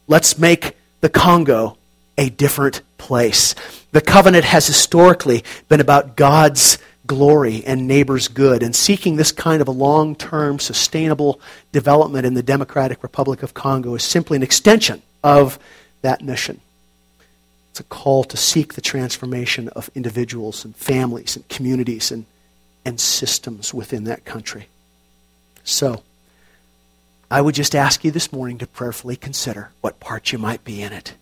Let's 0.08 0.40
make 0.40 0.76
the 1.02 1.10
Congo 1.10 1.78
a 2.18 2.30
different 2.30 2.82
place. 2.98 3.54
The 3.92 4.02
covenant 4.02 4.46
has 4.46 4.66
historically 4.66 5.44
been 5.68 5.80
about 5.80 6.16
God's 6.16 6.80
glory 7.08 7.64
and 7.66 7.88
neighbor's 7.88 8.28
good, 8.28 8.64
and 8.64 8.76
seeking 8.76 9.16
this 9.16 9.32
kind 9.32 9.62
of 9.62 9.68
a 9.68 9.72
long 9.72 10.16
term, 10.16 10.60
sustainable 10.60 11.40
development 11.72 12.26
in 12.26 12.34
the 12.34 12.44
Democratic 12.44 13.04
Republic 13.04 13.44
of 13.44 13.54
Congo 13.54 13.96
is 13.96 14.04
simply 14.04 14.36
an 14.36 14.44
extension 14.44 15.02
of 15.24 15.60
that 16.02 16.22
mission. 16.22 16.62
It's 17.72 17.80
a 17.80 17.84
call 17.84 18.24
to 18.26 18.38
seek 18.38 18.74
the 18.74 18.82
transformation 18.82 19.70
of 19.70 19.90
individuals 19.96 20.66
and 20.66 20.76
families 20.76 21.36
and 21.36 21.48
communities 21.48 22.12
and, 22.12 22.26
and 22.86 23.00
systems 23.00 23.74
within 23.74 24.04
that 24.06 24.26
country. 24.26 24.68
So, 25.64 26.04
I 27.30 27.40
would 27.40 27.56
just 27.56 27.76
ask 27.76 28.04
you 28.04 28.12
this 28.12 28.34
morning 28.34 28.58
to 28.58 28.68
prayerfully 28.68 29.16
consider 29.16 29.70
what 29.80 30.02
part 30.02 30.34
you 30.34 30.38
might 30.38 30.66
be 30.66 30.82
in 30.82 30.92
it. 30.92 31.14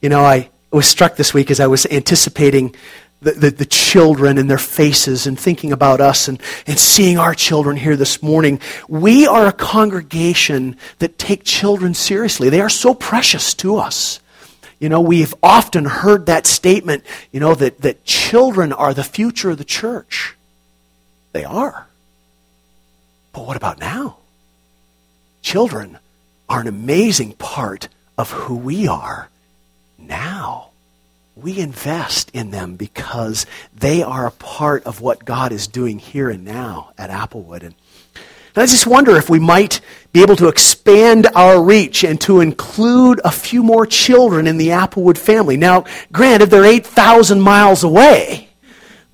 You 0.00 0.08
know, 0.08 0.24
I 0.24 0.48
was 0.70 0.86
struck 0.86 1.16
this 1.16 1.34
week 1.34 1.50
as 1.50 1.60
I 1.60 1.66
was 1.66 1.84
anticipating 1.86 2.74
the, 3.22 3.50
the, 3.50 3.64
children 3.64 4.36
and 4.36 4.50
their 4.50 4.58
faces 4.58 5.26
and 5.26 5.38
thinking 5.38 5.72
about 5.72 6.00
us 6.00 6.26
and, 6.26 6.40
and 6.66 6.78
seeing 6.78 7.18
our 7.18 7.34
children 7.34 7.76
here 7.76 7.96
this 7.96 8.22
morning. 8.22 8.60
We 8.88 9.26
are 9.26 9.46
a 9.46 9.52
congregation 9.52 10.76
that 10.98 11.18
take 11.18 11.44
children 11.44 11.94
seriously. 11.94 12.48
They 12.48 12.60
are 12.60 12.68
so 12.68 12.94
precious 12.94 13.54
to 13.54 13.76
us. 13.76 14.18
You 14.80 14.88
know, 14.88 15.00
we've 15.00 15.34
often 15.42 15.84
heard 15.84 16.26
that 16.26 16.46
statement, 16.46 17.04
you 17.30 17.38
know, 17.38 17.54
that, 17.54 17.82
that 17.82 18.04
children 18.04 18.72
are 18.72 18.92
the 18.92 19.04
future 19.04 19.50
of 19.50 19.58
the 19.58 19.64
church. 19.64 20.34
They 21.30 21.44
are. 21.44 21.86
But 23.32 23.46
what 23.46 23.56
about 23.56 23.78
now? 23.78 24.16
Children 25.42 25.98
are 26.48 26.60
an 26.60 26.66
amazing 26.66 27.34
part 27.34 27.88
of 28.18 28.32
who 28.32 28.56
we 28.56 28.88
are 28.88 29.30
now 29.96 30.71
we 31.34 31.58
invest 31.58 32.30
in 32.32 32.50
them 32.50 32.76
because 32.76 33.46
they 33.74 34.02
are 34.02 34.26
a 34.26 34.32
part 34.32 34.84
of 34.84 35.00
what 35.00 35.24
God 35.24 35.52
is 35.52 35.66
doing 35.66 35.98
here 35.98 36.28
and 36.30 36.44
now 36.44 36.92
at 36.98 37.10
Applewood. 37.10 37.62
And, 37.62 37.74
I 38.54 38.66
just 38.66 38.86
wonder 38.86 39.16
if 39.16 39.30
we 39.30 39.38
might 39.38 39.80
be 40.12 40.20
able 40.20 40.36
to 40.36 40.48
expand 40.48 41.26
our 41.34 41.62
reach 41.62 42.04
and 42.04 42.20
to 42.22 42.40
include 42.40 43.18
a 43.24 43.30
few 43.30 43.62
more 43.62 43.86
children 43.86 44.46
in 44.46 44.58
the 44.58 44.68
Applewood 44.68 45.16
family. 45.16 45.56
Now, 45.56 45.86
granted, 46.12 46.50
they're 46.50 46.64
8,000 46.64 47.40
miles 47.40 47.82
away, 47.82 48.50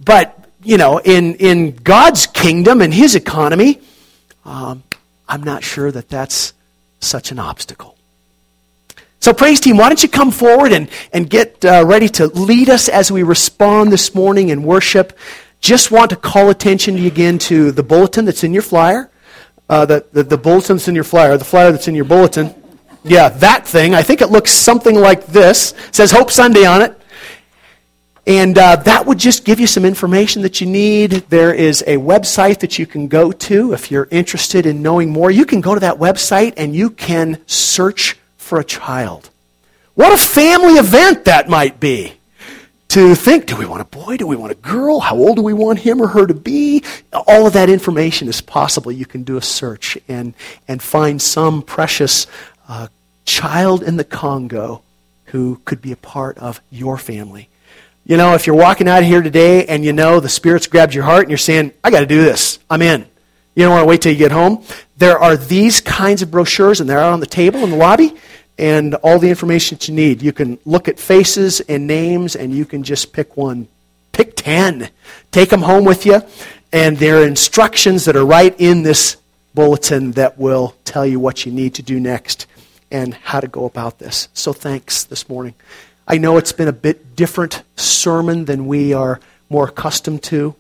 but, 0.01 0.49
you 0.65 0.77
know, 0.77 0.99
in, 0.99 1.37
in 1.37 1.77
God's 1.77 2.27
kingdom 2.27 2.83
and 2.83 2.93
His 2.93 3.15
economy, 3.15 3.81
um, 4.45 4.83
I'm 5.29 5.45
not 5.45 5.63
sure 5.63 5.93
that 5.93 6.09
that's 6.09 6.53
such 6.99 7.31
an 7.31 7.39
obstacle. 7.39 7.98
So, 9.21 9.33
praise 9.33 9.61
team, 9.61 9.77
why 9.77 9.89
don't 9.89 10.03
you 10.03 10.09
come 10.09 10.31
forward 10.31 10.73
and, 10.73 10.89
and 11.13 11.29
get 11.29 11.65
uh, 11.65 11.85
ready 11.85 12.09
to 12.11 12.29
lead 12.29 12.71
us 12.71 12.89
as 12.89 13.11
we 13.11 13.25
respond 13.25 13.93
this 13.93 14.15
morning 14.15 14.51
in 14.51 14.63
worship? 14.63 15.19
Just 15.61 15.91
want 15.91 16.11
to 16.11 16.17
call 16.17 16.51
attention 16.51 16.97
to 16.97 17.07
again 17.07 17.39
to 17.39 17.73
the 17.73 17.83
bulletin 17.83 18.25
that's 18.25 18.45
in 18.45 18.53
your 18.53 18.63
flyer. 18.63 19.11
Uh, 19.69 19.85
the, 19.85 20.07
the, 20.13 20.23
the 20.23 20.39
bulletin 20.39 20.77
that's 20.77 20.87
in 20.87 20.95
your 20.95 21.05
flyer, 21.05 21.37
the 21.37 21.45
flyer 21.45 21.73
that's 21.73 21.89
in 21.89 21.97
your 21.97 22.05
bulletin. 22.05 22.55
Yeah, 23.03 23.29
that 23.29 23.67
thing. 23.67 23.95
I 23.95 24.03
think 24.03 24.21
it 24.21 24.31
looks 24.31 24.53
something 24.53 24.95
like 24.95 25.27
this. 25.27 25.73
It 25.89 25.95
says 25.97 26.13
Hope 26.13 26.31
Sunday 26.31 26.65
on 26.65 26.83
it. 26.83 26.95
And 28.25 28.57
uh, 28.59 28.77
that 28.77 29.07
would 29.07 29.19
just 29.19 29.45
give 29.45 29.59
you 29.59 29.67
some 29.67 29.85
information 29.85 30.43
that 30.43 30.61
you 30.61 30.67
need. 30.67 31.11
There 31.31 31.53
is 31.53 31.83
a 31.87 31.97
website 31.97 32.61
that 32.61 32.79
you 32.79 32.87
can 32.87 33.09
go 33.09 33.33
to 33.33 33.73
if 33.73 33.91
you're 33.91 34.07
interested 34.11 34.67
in 34.67 34.83
knowing 34.83 35.11
more. 35.11 35.31
You 35.31 35.47
can 35.47 35.61
go 35.61 35.75
to 35.75 35.81
that 35.81 35.97
website 35.97 36.53
and 36.57 36.77
you 36.77 36.91
can 36.91 37.43
search 37.47 38.19
for 38.49 38.59
a 38.59 38.65
child. 38.65 39.31
What 39.95 40.13
a 40.13 40.17
family 40.17 40.75
event 40.75 41.27
that 41.27 41.49
might 41.49 41.79
be. 41.79 42.15
To 42.91 43.15
think, 43.15 43.45
do 43.45 43.55
we 43.55 43.67
want 43.67 43.83
a 43.83 43.85
boy? 43.85 44.17
Do 44.17 44.27
we 44.27 44.35
want 44.35 44.51
a 44.51 44.55
girl? 44.55 45.01
How 45.01 45.15
old 45.15 45.37
do 45.37 45.43
we 45.43 45.53
want 45.53 45.81
him 45.81 46.01
or 46.01 46.09
her 46.09 46.27
to 46.27 46.33
be? 46.33 46.83
All 47.13 47.47
of 47.47 47.53
that 47.53 47.69
information 47.69 48.29
is 48.29 48.41
possible. 48.41 48.91
You 48.91 49.05
can 49.05 49.25
do 49.25 49.37
a 49.37 49.43
search 49.43 49.99
and, 50.09 50.33
and 50.67 50.81
find 50.81 51.21
some 51.21 51.61
precious 51.61 52.27
uh, 52.67 52.89
child 53.27 53.83
in 53.83 53.99
the 53.99 54.05
Congo 54.05 54.81
who 55.27 55.61
could 55.67 55.83
be 55.83 55.93
a 55.93 55.97
part 55.97 56.39
of 56.39 56.63
your 56.71 56.97
family. 56.97 57.51
You 58.07 58.17
know, 58.17 58.33
if 58.33 58.47
you're 58.47 58.57
walking 58.57 58.89
out 58.89 59.03
of 59.03 59.09
here 59.09 59.21
today 59.21 59.67
and 59.67 59.85
you 59.85 59.93
know 59.93 60.19
the 60.19 60.31
Spirit's 60.31 60.67
grabbed 60.67 60.95
your 60.95 61.05
heart 61.05 61.25
and 61.25 61.31
you're 61.31 61.37
saying, 61.37 61.73
I 61.85 61.91
got 61.91 62.01
to 62.01 62.07
do 62.07 62.23
this, 62.23 62.59
I'm 62.71 62.81
in. 62.81 63.07
You 63.55 63.65
don't 63.65 63.73
want 63.73 63.83
to 63.83 63.89
wait 63.89 64.01
till 64.01 64.13
you 64.13 64.19
get 64.19 64.33
home. 64.33 64.65
There 64.97 65.19
are 65.19 65.37
these 65.37 65.81
kinds 65.81 66.23
of 66.23 66.31
brochures, 66.31 66.81
and 66.81 66.89
they're 66.89 67.01
out 67.01 67.13
on 67.13 67.21
the 67.21 67.27
table 67.27 67.65
in 67.65 67.71
the 67.71 67.77
lobby 67.77 68.15
and 68.59 68.97
all 68.97 69.19
the 69.19 69.31
information 69.31 69.79
that 69.79 69.89
you 69.89 69.95
need. 69.95 70.21
You 70.21 70.33
can 70.33 70.59
look 70.65 70.89
at 70.89 70.99
faces 70.99 71.61
and 71.61 71.87
names, 71.87 72.35
and 72.35 72.53
you 72.53 72.65
can 72.65 72.83
just 72.83 73.13
pick 73.13 73.37
one. 73.37 73.69
Pick 74.13 74.35
10. 74.37 74.91
Take 75.31 75.51
them 75.51 75.63
home 75.63 75.85
with 75.85 76.05
you, 76.05 76.23
and 76.73 76.97
there 76.97 77.23
are 77.23 77.27
instructions 77.27 78.05
that 78.07 78.17
are 78.17 78.27
right 78.27 78.55
in 78.59 78.83
this 78.83 79.17
bulletin 79.55 80.13
that 80.13 80.39
will 80.39 80.75
tell 80.85 81.07
you 81.07 81.21
what 81.21 81.47
you 81.47 81.53
need 81.53 81.75
to 81.75 81.83
do 81.83 82.01
next 82.01 82.47
and 82.91 83.15
how 83.15 83.41
to 83.41 83.49
go 83.49 83.65
about 83.65 83.99
this. 83.99 84.29
So 84.35 84.53
thanks 84.53 85.05
this 85.05 85.29
morning. 85.29 85.55
I 86.07 86.19
know 86.19 86.39
it's 86.39 86.53
been 86.53 86.69
a 86.69 86.73
bit 86.73 87.17
different 87.17 87.63
sermon 87.77 88.47
than 88.47 88.67
we 88.67 88.93
are 88.93 89.21
more 89.51 89.69
accustomed 89.69 90.23
to. 90.25 90.55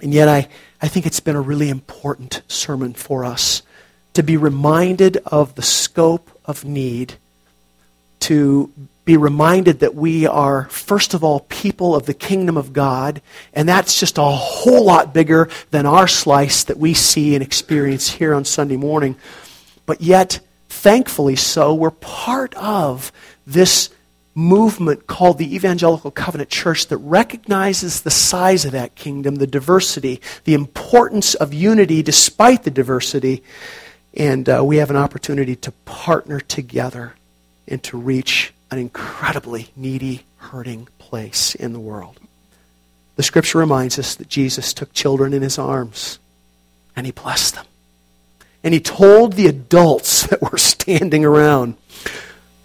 And 0.00 0.12
yet, 0.12 0.28
I, 0.28 0.48
I 0.80 0.88
think 0.88 1.06
it's 1.06 1.20
been 1.20 1.36
a 1.36 1.40
really 1.40 1.68
important 1.68 2.42
sermon 2.48 2.94
for 2.94 3.24
us 3.24 3.62
to 4.14 4.22
be 4.22 4.36
reminded 4.36 5.16
of 5.26 5.54
the 5.54 5.62
scope 5.62 6.30
of 6.44 6.64
need, 6.64 7.14
to 8.20 8.70
be 9.04 9.16
reminded 9.16 9.80
that 9.80 9.94
we 9.94 10.26
are, 10.26 10.68
first 10.68 11.12
of 11.12 11.24
all, 11.24 11.40
people 11.48 11.96
of 11.96 12.06
the 12.06 12.14
kingdom 12.14 12.56
of 12.56 12.72
God, 12.72 13.20
and 13.52 13.68
that's 13.68 13.98
just 13.98 14.16
a 14.16 14.22
whole 14.22 14.84
lot 14.84 15.12
bigger 15.12 15.48
than 15.70 15.86
our 15.86 16.06
slice 16.06 16.64
that 16.64 16.78
we 16.78 16.94
see 16.94 17.34
and 17.34 17.42
experience 17.42 18.10
here 18.10 18.32
on 18.32 18.44
Sunday 18.44 18.76
morning. 18.76 19.16
But 19.86 20.00
yet, 20.00 20.38
thankfully 20.68 21.36
so, 21.36 21.74
we're 21.74 21.90
part 21.90 22.54
of 22.54 23.10
this 23.44 23.90
movement 24.34 25.06
called 25.06 25.38
the 25.38 25.54
Evangelical 25.54 26.10
Covenant 26.10 26.48
Church 26.48 26.86
that 26.86 26.96
recognizes 26.98 28.02
the 28.02 28.10
size 28.10 28.64
of 28.64 28.72
that 28.72 28.94
kingdom, 28.94 29.36
the 29.36 29.46
diversity, 29.46 30.20
the 30.44 30.54
importance 30.54 31.34
of 31.34 31.52
unity 31.52 32.02
despite 32.02 32.62
the 32.62 32.70
diversity. 32.70 33.42
And 34.14 34.48
uh, 34.48 34.62
we 34.64 34.76
have 34.76 34.90
an 34.90 34.96
opportunity 34.96 35.56
to 35.56 35.72
partner 35.84 36.40
together 36.40 37.14
and 37.66 37.82
to 37.84 37.96
reach 37.96 38.52
an 38.70 38.78
incredibly 38.78 39.70
needy, 39.76 40.24
hurting 40.36 40.88
place 40.98 41.54
in 41.54 41.72
the 41.72 41.80
world. 41.80 42.18
The 43.16 43.22
scripture 43.22 43.58
reminds 43.58 43.98
us 43.98 44.14
that 44.16 44.28
Jesus 44.28 44.72
took 44.72 44.92
children 44.92 45.32
in 45.32 45.42
his 45.42 45.58
arms 45.58 46.18
and 46.96 47.06
he 47.06 47.12
blessed 47.12 47.54
them. 47.54 47.66
And 48.64 48.72
he 48.72 48.80
told 48.80 49.34
the 49.34 49.46
adults 49.46 50.26
that 50.28 50.42
were 50.42 50.58
standing 50.58 51.24
around, 51.24 51.76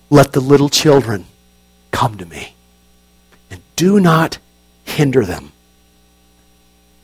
Let 0.10 0.33
the 0.33 0.39
little 0.39 0.69
children 0.69 1.25
come 1.91 2.17
to 2.17 2.25
me. 2.25 2.55
And 3.49 3.62
do 3.75 3.99
not 3.99 4.38
hinder 4.86 5.25
them. 5.25 5.51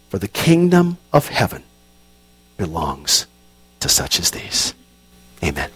For 0.10 0.19
the 0.19 0.27
kingdom 0.27 0.97
of 1.12 1.27
heaven 1.27 1.63
belongs 2.58 3.25
to 3.84 3.89
such 3.89 4.17
as 4.17 4.32
these. 4.32 4.74
Amen. 5.43 5.74